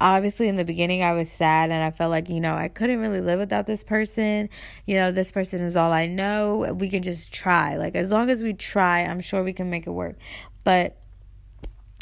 obviously 0.00 0.48
in 0.48 0.56
the 0.56 0.64
beginning 0.64 1.04
I 1.04 1.12
was 1.12 1.30
sad 1.30 1.70
and 1.70 1.84
I 1.84 1.92
felt 1.92 2.10
like, 2.10 2.28
you 2.28 2.40
know, 2.40 2.54
I 2.54 2.66
couldn't 2.66 2.98
really 2.98 3.20
live 3.20 3.38
without 3.38 3.66
this 3.66 3.84
person. 3.84 4.48
You 4.86 4.96
know, 4.96 5.12
this 5.12 5.30
person 5.30 5.60
is 5.60 5.76
all 5.76 5.92
I 5.92 6.06
know. 6.08 6.74
We 6.76 6.88
can 6.88 7.02
just 7.02 7.32
try. 7.32 7.76
Like, 7.76 7.94
as 7.94 8.10
long 8.10 8.28
as 8.28 8.42
we 8.42 8.54
try, 8.54 9.04
I'm 9.04 9.20
sure 9.20 9.44
we 9.44 9.52
can 9.52 9.70
make 9.70 9.86
it 9.86 9.90
work. 9.90 10.16
But, 10.64 10.96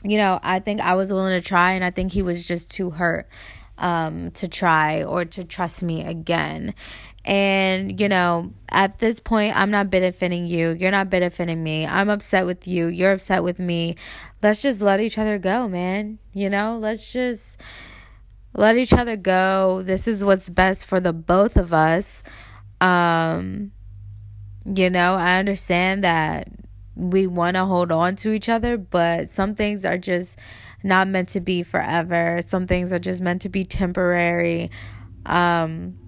you 0.02 0.16
know, 0.16 0.40
I 0.42 0.60
think 0.60 0.80
I 0.80 0.94
was 0.94 1.12
willing 1.12 1.38
to 1.38 1.46
try 1.46 1.72
and 1.72 1.84
I 1.84 1.90
think 1.90 2.12
he 2.12 2.22
was 2.22 2.44
just 2.44 2.70
too 2.70 2.90
hurt 2.90 3.28
um, 3.80 4.30
to 4.32 4.46
try 4.46 5.02
or 5.02 5.24
to 5.24 5.44
trust 5.44 5.82
me 5.82 6.04
again. 6.04 6.74
And, 7.24 8.00
you 8.00 8.08
know, 8.08 8.52
at 8.70 8.98
this 8.98 9.20
point, 9.20 9.54
I'm 9.56 9.70
not 9.70 9.90
benefiting 9.90 10.46
you. 10.46 10.70
You're 10.70 10.90
not 10.90 11.10
benefiting 11.10 11.62
me. 11.62 11.86
I'm 11.86 12.08
upset 12.08 12.46
with 12.46 12.66
you. 12.66 12.86
You're 12.86 13.12
upset 13.12 13.44
with 13.44 13.58
me. 13.58 13.96
Let's 14.42 14.62
just 14.62 14.80
let 14.80 15.00
each 15.00 15.18
other 15.18 15.38
go, 15.38 15.68
man. 15.68 16.18
You 16.32 16.48
know, 16.48 16.78
let's 16.78 17.12
just 17.12 17.60
let 18.54 18.76
each 18.76 18.92
other 18.92 19.16
go. 19.16 19.82
This 19.82 20.08
is 20.08 20.24
what's 20.24 20.48
best 20.48 20.86
for 20.86 20.98
the 20.98 21.12
both 21.12 21.56
of 21.56 21.72
us. 21.72 22.22
Um, 22.80 23.72
you 24.64 24.88
know, 24.88 25.14
I 25.14 25.38
understand 25.38 26.04
that 26.04 26.48
we 26.96 27.26
want 27.26 27.56
to 27.56 27.64
hold 27.64 27.92
on 27.92 28.16
to 28.16 28.32
each 28.32 28.48
other, 28.48 28.76
but 28.76 29.30
some 29.30 29.54
things 29.54 29.84
are 29.84 29.98
just 29.98 30.38
not 30.82 31.08
meant 31.08 31.28
to 31.30 31.40
be 31.40 31.62
forever. 31.62 32.40
Some 32.46 32.66
things 32.66 32.92
are 32.92 32.98
just 32.98 33.20
meant 33.20 33.42
to 33.42 33.48
be 33.48 33.64
temporary. 33.64 34.70
Um, 35.26 35.98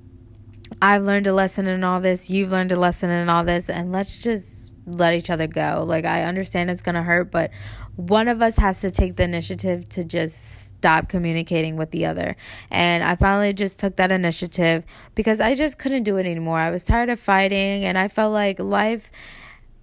I've 0.80 1.02
learned 1.02 1.26
a 1.26 1.32
lesson 1.32 1.66
in 1.66 1.84
all 1.84 2.00
this, 2.00 2.30
you've 2.30 2.50
learned 2.50 2.72
a 2.72 2.76
lesson 2.76 3.10
in 3.10 3.28
all 3.28 3.44
this, 3.44 3.68
and 3.68 3.92
let's 3.92 4.18
just 4.18 4.72
let 4.86 5.14
each 5.14 5.30
other 5.30 5.46
go. 5.46 5.84
Like, 5.86 6.04
I 6.04 6.24
understand 6.24 6.70
it's 6.70 6.82
gonna 6.82 7.02
hurt, 7.02 7.30
but 7.30 7.50
one 7.96 8.28
of 8.28 8.42
us 8.42 8.56
has 8.56 8.80
to 8.80 8.90
take 8.90 9.16
the 9.16 9.24
initiative 9.24 9.88
to 9.90 10.04
just 10.04 10.66
stop 10.66 11.08
communicating 11.08 11.76
with 11.76 11.90
the 11.90 12.06
other. 12.06 12.36
And 12.70 13.04
I 13.04 13.16
finally 13.16 13.52
just 13.52 13.78
took 13.78 13.96
that 13.96 14.10
initiative 14.10 14.84
because 15.14 15.40
I 15.40 15.54
just 15.54 15.78
couldn't 15.78 16.02
do 16.02 16.16
it 16.16 16.26
anymore. 16.26 16.58
I 16.58 16.70
was 16.70 16.84
tired 16.84 17.10
of 17.10 17.20
fighting, 17.20 17.84
and 17.84 17.96
I 17.98 18.08
felt 18.08 18.32
like 18.32 18.58
life 18.58 19.10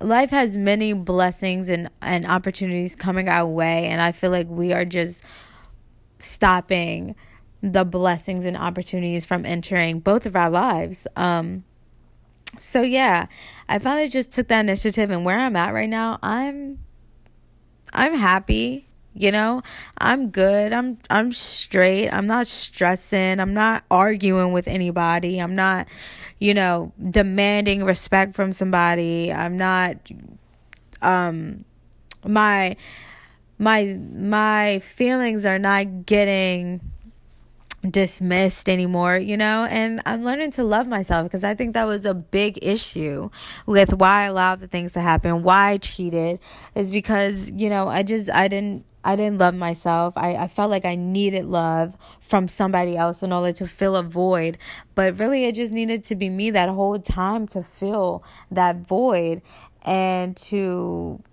life 0.01 0.29
has 0.29 0.55
many 0.55 0.93
blessings 0.93 1.69
and, 1.69 1.89
and 2.01 2.25
opportunities 2.25 2.95
coming 2.95 3.27
our 3.27 3.45
way 3.45 3.85
and 3.87 4.01
i 4.01 4.13
feel 4.13 4.31
like 4.31 4.47
we 4.47 4.71
are 4.71 4.85
just 4.85 5.21
stopping 6.19 7.15
the 7.61 7.83
blessings 7.83 8.45
and 8.45 8.55
opportunities 8.55 9.25
from 9.25 9.45
entering 9.45 9.99
both 9.99 10.25
of 10.25 10.35
our 10.35 10.49
lives. 10.49 11.07
Um, 11.15 11.63
so 12.57 12.81
yeah, 12.81 13.27
I 13.67 13.79
finally 13.79 14.09
just 14.09 14.31
took 14.31 14.47
that 14.47 14.61
initiative 14.61 15.11
and 15.11 15.25
where 15.25 15.37
I'm 15.37 15.55
at 15.55 15.73
right 15.73 15.89
now, 15.89 16.19
I'm 16.21 16.79
I'm 17.93 18.13
happy, 18.13 18.87
you 19.13 19.31
know? 19.31 19.61
I'm 19.97 20.29
good. 20.29 20.73
I'm 20.73 20.97
I'm 21.09 21.33
straight. 21.33 22.09
I'm 22.09 22.27
not 22.27 22.47
stressing. 22.47 23.39
I'm 23.39 23.53
not 23.53 23.83
arguing 23.91 24.51
with 24.51 24.67
anybody. 24.67 25.39
I'm 25.39 25.55
not, 25.55 25.87
you 26.39 26.53
know, 26.53 26.93
demanding 27.09 27.83
respect 27.83 28.35
from 28.35 28.51
somebody. 28.51 29.31
I'm 29.33 29.57
not 29.57 29.97
um 31.01 31.65
my 32.25 32.75
my 33.57 33.97
my 34.13 34.79
feelings 34.79 35.45
are 35.45 35.59
not 35.59 36.05
getting 36.05 36.81
dismissed 37.87 38.69
anymore, 38.69 39.17
you 39.17 39.37
know, 39.37 39.65
and 39.69 40.01
I'm 40.05 40.23
learning 40.23 40.51
to 40.51 40.63
love 40.63 40.87
myself 40.87 41.25
because 41.25 41.43
I 41.43 41.55
think 41.55 41.73
that 41.73 41.85
was 41.85 42.05
a 42.05 42.13
big 42.13 42.59
issue 42.61 43.29
with 43.65 43.93
why 43.93 44.23
I 44.23 44.25
allowed 44.25 44.59
the 44.59 44.67
things 44.67 44.93
to 44.93 45.01
happen, 45.01 45.43
why 45.43 45.71
I 45.71 45.77
cheated 45.77 46.39
is 46.75 46.91
because, 46.91 47.51
you 47.51 47.69
know, 47.69 47.87
I 47.87 48.03
just 48.03 48.29
I 48.29 48.47
didn't 48.47 48.85
I 49.03 49.15
didn't 49.15 49.37
love 49.37 49.55
myself. 49.55 50.13
I, 50.17 50.35
I 50.35 50.47
felt 50.47 50.69
like 50.69 50.83
I 50.83 50.95
needed 50.95 51.45
love 51.45 51.95
from 52.19 52.47
somebody 52.47 52.97
else 52.97 53.23
in 53.23 53.31
order 53.31 53.53
to 53.53 53.67
fill 53.67 53.95
a 53.95 54.03
void. 54.03 54.57
But 54.93 55.17
really, 55.17 55.45
it 55.45 55.55
just 55.55 55.73
needed 55.73 56.03
to 56.05 56.15
be 56.15 56.29
me 56.29 56.51
that 56.51 56.69
whole 56.69 56.99
time 56.99 57.47
to 57.47 57.63
fill 57.63 58.23
that 58.51 58.77
void 58.87 59.41
and 59.83 60.35
to 60.35 61.23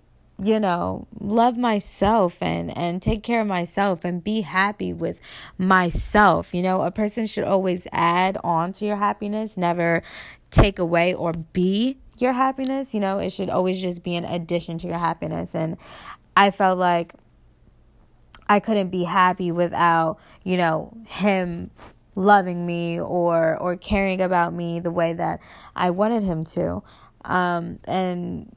you 0.41 0.59
know 0.59 1.07
love 1.19 1.57
myself 1.57 2.37
and 2.41 2.75
and 2.77 3.01
take 3.01 3.23
care 3.23 3.41
of 3.41 3.47
myself 3.47 4.05
and 4.05 4.23
be 4.23 4.41
happy 4.41 4.93
with 4.93 5.19
myself. 5.57 6.53
You 6.53 6.61
know 6.61 6.81
a 6.83 6.91
person 6.91 7.25
should 7.25 7.43
always 7.43 7.87
add 7.91 8.37
on 8.43 8.71
to 8.73 8.85
your 8.85 8.97
happiness 8.97 9.57
never 9.57 10.03
take 10.51 10.79
away 10.79 11.13
or 11.13 11.33
be 11.33 11.97
your 12.19 12.33
happiness. 12.33 12.93
You 12.93 12.99
know 12.99 13.19
it 13.19 13.31
should 13.31 13.49
always 13.49 13.81
just 13.81 14.03
be 14.03 14.15
an 14.15 14.25
addition 14.25 14.77
to 14.79 14.87
your 14.87 14.99
happiness. 14.99 15.55
And 15.55 15.77
i 16.35 16.51
felt 16.51 16.77
like 16.77 17.13
i 18.47 18.59
couldn't 18.59 18.89
be 18.89 19.03
happy 19.03 19.51
without 19.51 20.19
you 20.43 20.55
know 20.55 20.95
him 21.07 21.71
loving 22.15 22.63
me 22.63 22.99
or 22.99 23.57
or 23.57 23.75
caring 23.75 24.21
about 24.21 24.53
me 24.53 24.79
the 24.79 24.91
way 24.91 25.13
that 25.13 25.39
i 25.75 25.89
wanted 25.89 26.21
him 26.21 26.45
to. 26.45 26.83
Um 27.25 27.79
and 27.85 28.55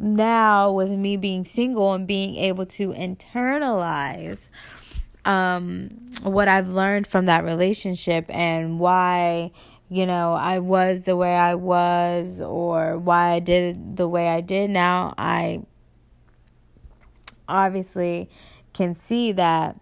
now 0.00 0.72
with 0.72 0.90
me 0.90 1.16
being 1.16 1.44
single 1.44 1.92
and 1.92 2.06
being 2.06 2.34
able 2.36 2.64
to 2.64 2.88
internalize 2.88 4.50
um 5.26 5.90
what 6.22 6.48
I've 6.48 6.68
learned 6.68 7.06
from 7.06 7.26
that 7.26 7.44
relationship 7.44 8.24
and 8.30 8.80
why 8.80 9.52
you 9.90 10.06
know 10.06 10.32
I 10.32 10.60
was 10.60 11.02
the 11.02 11.16
way 11.16 11.34
I 11.34 11.54
was 11.54 12.40
or 12.40 12.96
why 12.96 13.32
I 13.32 13.40
did 13.40 13.96
the 13.96 14.08
way 14.08 14.28
I 14.28 14.40
did 14.40 14.70
now 14.70 15.12
I 15.18 15.62
obviously 17.46 18.30
can 18.72 18.94
see 18.94 19.32
that 19.32 19.78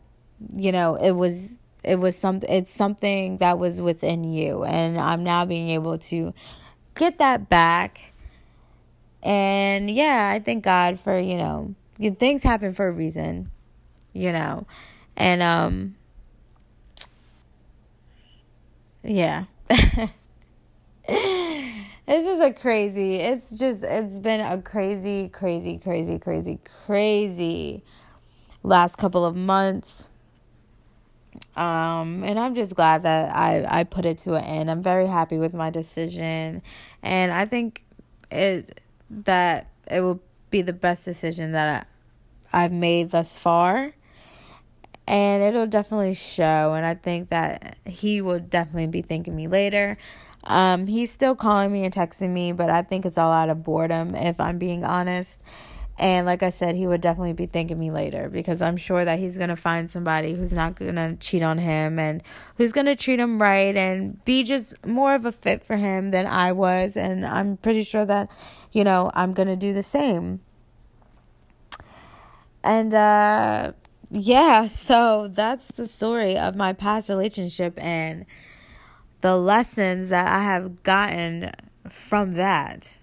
you 0.54 0.72
know 0.72 0.96
it 0.96 1.12
was 1.12 1.60
it 1.84 1.96
was 2.00 2.16
something 2.16 2.50
it's 2.50 2.74
something 2.74 3.38
that 3.38 3.58
was 3.58 3.80
within 3.80 4.24
you 4.24 4.64
and 4.64 4.98
I'm 4.98 5.22
now 5.22 5.44
being 5.44 5.70
able 5.70 5.98
to 5.98 6.34
get 6.96 7.18
that 7.18 7.48
back 7.48 8.12
and 9.22 9.90
yeah 9.90 10.30
I 10.34 10.38
thank 10.38 10.64
God 10.64 11.00
for 11.00 11.18
you 11.18 11.36
know 11.36 11.74
things 12.18 12.42
happen 12.42 12.72
for 12.74 12.86
a 12.88 12.92
reason 12.92 13.50
you 14.12 14.32
know. 14.32 14.66
And 15.16 15.42
um 15.42 15.94
yeah. 19.02 19.44
This 22.06 22.24
is 22.24 22.40
a 22.40 22.54
crazy 22.54 23.16
it's 23.16 23.54
just 23.54 23.84
it's 23.84 24.18
been 24.18 24.40
a 24.40 24.62
crazy 24.62 25.28
crazy 25.28 25.76
crazy 25.76 26.18
crazy 26.18 26.58
crazy 26.86 27.82
last 28.62 28.96
couple 28.96 29.26
of 29.26 29.36
months. 29.36 30.08
Um 31.54 32.24
and 32.24 32.38
i'm 32.38 32.54
just 32.54 32.74
glad 32.74 33.02
that 33.02 33.36
i 33.36 33.80
i 33.80 33.84
put 33.84 34.06
it 34.06 34.16
to 34.18 34.34
an 34.34 34.44
end. 34.44 34.70
I'm 34.70 34.82
very 34.82 35.06
happy 35.06 35.36
with 35.36 35.52
my 35.52 35.68
decision. 35.68 36.62
And 37.02 37.30
i 37.30 37.44
think 37.44 37.84
it 38.30 38.80
that 39.10 39.68
it 39.90 40.00
will 40.00 40.20
be 40.50 40.62
the 40.62 40.72
best 40.72 41.04
decision 41.04 41.52
that 41.52 41.86
i've 42.52 42.72
made 42.72 43.10
thus 43.10 43.38
far 43.38 43.92
and 45.06 45.42
it'll 45.42 45.66
definitely 45.66 46.14
show 46.14 46.74
and 46.74 46.84
i 46.86 46.94
think 46.94 47.28
that 47.30 47.76
he 47.84 48.20
will 48.20 48.40
definitely 48.40 48.86
be 48.86 49.02
thanking 49.02 49.34
me 49.34 49.46
later 49.46 49.96
um, 50.44 50.86
he's 50.86 51.10
still 51.10 51.36
calling 51.36 51.72
me 51.72 51.84
and 51.84 51.92
texting 51.92 52.30
me, 52.30 52.52
but 52.52 52.70
I 52.70 52.82
think 52.82 53.04
it's 53.04 53.18
all 53.18 53.32
out 53.32 53.50
of 53.50 53.64
boredom, 53.64 54.14
if 54.14 54.40
I'm 54.40 54.58
being 54.58 54.84
honest. 54.84 55.42
And 55.98 56.26
like 56.26 56.44
I 56.44 56.50
said, 56.50 56.76
he 56.76 56.86
would 56.86 57.00
definitely 57.00 57.32
be 57.32 57.46
thanking 57.46 57.78
me 57.78 57.90
later 57.90 58.28
because 58.28 58.62
I'm 58.62 58.76
sure 58.76 59.04
that 59.04 59.18
he's 59.18 59.36
going 59.36 59.48
to 59.48 59.56
find 59.56 59.90
somebody 59.90 60.32
who's 60.32 60.52
not 60.52 60.76
going 60.76 60.94
to 60.94 61.16
cheat 61.16 61.42
on 61.42 61.58
him 61.58 61.98
and 61.98 62.22
who's 62.56 62.72
going 62.72 62.86
to 62.86 62.94
treat 62.94 63.18
him 63.18 63.42
right 63.42 63.76
and 63.76 64.24
be 64.24 64.44
just 64.44 64.86
more 64.86 65.16
of 65.16 65.24
a 65.24 65.32
fit 65.32 65.64
for 65.64 65.76
him 65.76 66.12
than 66.12 66.26
I 66.26 66.52
was. 66.52 66.96
And 66.96 67.26
I'm 67.26 67.56
pretty 67.56 67.82
sure 67.82 68.04
that, 68.04 68.30
you 68.72 68.84
know, 68.84 69.10
I'm 69.14 69.32
going 69.32 69.48
to 69.48 69.56
do 69.56 69.72
the 69.72 69.82
same. 69.82 70.40
And, 72.62 72.92
uh, 72.92 73.72
yeah, 74.10 74.66
so 74.66 75.28
that's 75.28 75.68
the 75.68 75.86
story 75.86 76.36
of 76.36 76.56
my 76.56 76.72
past 76.72 77.08
relationship 77.08 77.74
and 77.82 78.24
the 79.20 79.36
lessons 79.36 80.08
that 80.08 80.26
I 80.26 80.42
have 80.42 80.82
gotten 80.82 81.52
from 81.88 82.34
that. 82.34 82.96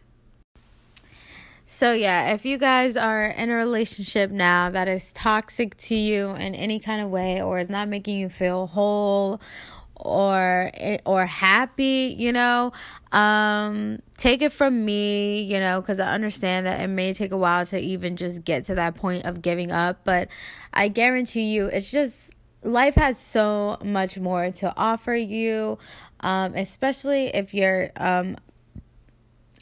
So, 1.68 1.94
yeah, 1.94 2.34
if 2.34 2.46
you 2.46 2.58
guys 2.58 2.96
are 2.96 3.26
in 3.26 3.50
a 3.50 3.56
relationship 3.56 4.30
now 4.30 4.70
that 4.70 4.88
is 4.88 5.12
toxic 5.14 5.76
to 5.78 5.96
you 5.96 6.30
in 6.30 6.54
any 6.54 6.80
kind 6.80 7.02
of 7.02 7.10
way 7.10 7.42
or 7.42 7.58
is 7.60 7.70
not 7.70 7.90
making 7.90 8.18
you 8.18 8.30
feel 8.30 8.68
whole 8.68 9.42
or 9.96 10.72
or 11.06 11.26
happy 11.26 12.16
you 12.18 12.32
know 12.32 12.72
um 13.12 14.00
take 14.18 14.42
it 14.42 14.52
from 14.52 14.84
me 14.84 15.42
you 15.42 15.60
know 15.60 15.82
cuz 15.82 16.00
i 16.00 16.12
understand 16.12 16.66
that 16.66 16.82
it 16.82 16.88
may 16.88 17.14
take 17.14 17.32
a 17.32 17.38
while 17.38 17.66
to 17.66 17.80
even 17.80 18.16
just 18.16 18.44
get 18.44 18.66
to 18.66 18.76
that 18.76 18.96
point 18.96 19.26
of 19.26 19.42
giving 19.42 19.72
up 19.72 20.02
but 20.04 20.28
i 20.74 20.88
guarantee 20.88 21.54
you 21.54 21.68
it's 21.68 21.92
just 21.92 22.32
life 22.62 22.96
has 22.96 23.18
so 23.18 23.78
much 23.84 24.20
more 24.20 24.52
to 24.52 24.74
offer 24.76 25.14
you 25.14 25.78
um, 26.22 26.56
especially 26.56 27.28
if 27.28 27.54
you're 27.54 27.92
um, 27.98 28.36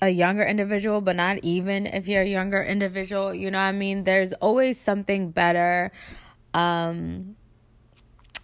a 0.02 0.10
younger 0.10 0.44
individual, 0.44 1.02
but 1.02 1.16
not 1.16 1.40
even 1.44 1.86
if 1.88 2.08
you're 2.08 2.22
a 2.22 2.28
younger 2.28 2.62
individual. 2.62 3.34
You 3.34 3.52
know 3.52 3.58
what 3.58 3.66
I 3.66 3.72
mean? 3.72 4.04
There's 4.04 4.34
always 4.34 4.80
something 4.80 5.32
better. 5.32 5.92
Um, 6.54 7.36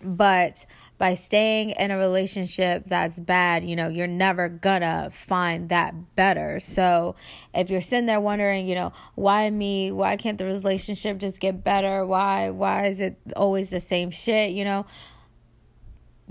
but 0.01 0.65
by 0.99 1.15
staying 1.15 1.71
in 1.71 1.89
a 1.89 1.97
relationship 1.97 2.83
that's 2.85 3.19
bad, 3.19 3.63
you 3.63 3.75
know, 3.75 3.87
you're 3.87 4.05
never 4.05 4.49
gonna 4.49 5.09
find 5.11 5.69
that 5.69 6.15
better. 6.15 6.59
So 6.59 7.15
if 7.55 7.71
you're 7.71 7.81
sitting 7.81 8.05
there 8.05 8.21
wondering, 8.21 8.67
you 8.67 8.75
know, 8.75 8.93
why 9.15 9.49
me? 9.49 9.91
Why 9.91 10.15
can't 10.17 10.37
the 10.37 10.45
relationship 10.45 11.17
just 11.17 11.39
get 11.39 11.63
better? 11.63 12.05
Why 12.05 12.51
why 12.51 12.85
is 12.85 12.99
it 12.99 13.17
always 13.35 13.71
the 13.71 13.81
same 13.81 14.11
shit? 14.11 14.51
You 14.51 14.65
know, 14.65 14.85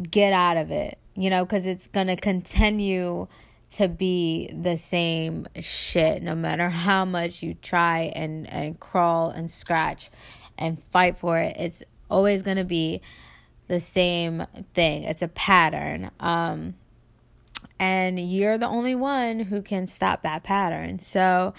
get 0.09 0.33
out 0.33 0.57
of 0.57 0.71
it 0.71 0.99
you 1.19 1.31
know, 1.31 1.45
because 1.45 1.67
it's 1.67 1.89
to 1.89 2.15
continue 2.15 3.27
to 3.73 3.89
be 3.89 4.49
the 4.55 4.77
same 4.77 5.49
shit 5.61 6.23
no 6.23 6.37
matter 6.37 6.69
how 6.71 7.05
much 7.05 7.43
you 7.43 7.55
try 7.55 8.13
and, 8.15 8.49
and 8.49 8.79
crawl 8.79 9.31
and 9.31 9.51
scratch 9.51 10.11
and 10.57 10.81
fight 10.93 11.19
for 11.19 11.39
it. 11.39 11.57
It's 11.59 11.83
always 12.09 12.43
going 12.43 12.57
to 12.57 12.65
be 12.65 13.03
the 13.69 13.81
same 13.81 14.47
thing. 14.75 15.05
It's 15.05 15.23
a 15.23 15.29
pattern. 15.29 16.11
Um, 16.19 16.75
and 17.79 18.19
you're 18.19 18.59
the 18.59 18.67
only 18.67 18.95
one 18.95 19.41
who 19.41 19.63
can 19.63 19.87
stop 19.87 20.23
that 20.23 20.43
pattern. 20.43 20.99
So, 20.99 21.55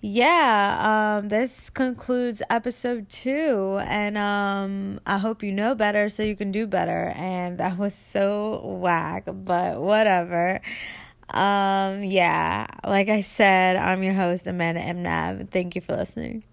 yeah, 0.00 1.18
um, 1.20 1.28
this 1.28 1.70
concludes 1.70 2.42
episode 2.50 3.08
two, 3.08 3.78
and 3.84 4.18
um, 4.18 5.00
I 5.06 5.18
hope 5.18 5.42
you 5.42 5.52
know 5.52 5.74
better 5.74 6.08
so 6.08 6.22
you 6.22 6.36
can 6.36 6.52
do 6.52 6.66
better. 6.66 7.12
And 7.16 7.58
that 7.58 7.78
was 7.78 7.94
so 7.94 8.60
whack, 8.64 9.24
but 9.26 9.80
whatever. 9.80 10.60
Um, 11.30 12.02
yeah, 12.04 12.66
like 12.84 13.08
I 13.08 13.22
said, 13.22 13.76
I'm 13.76 14.02
your 14.02 14.14
host, 14.14 14.46
Amanda 14.46 14.82
M. 14.82 15.02
Nav. 15.02 15.48
Thank 15.50 15.74
you 15.74 15.80
for 15.80 15.96
listening. 15.96 16.44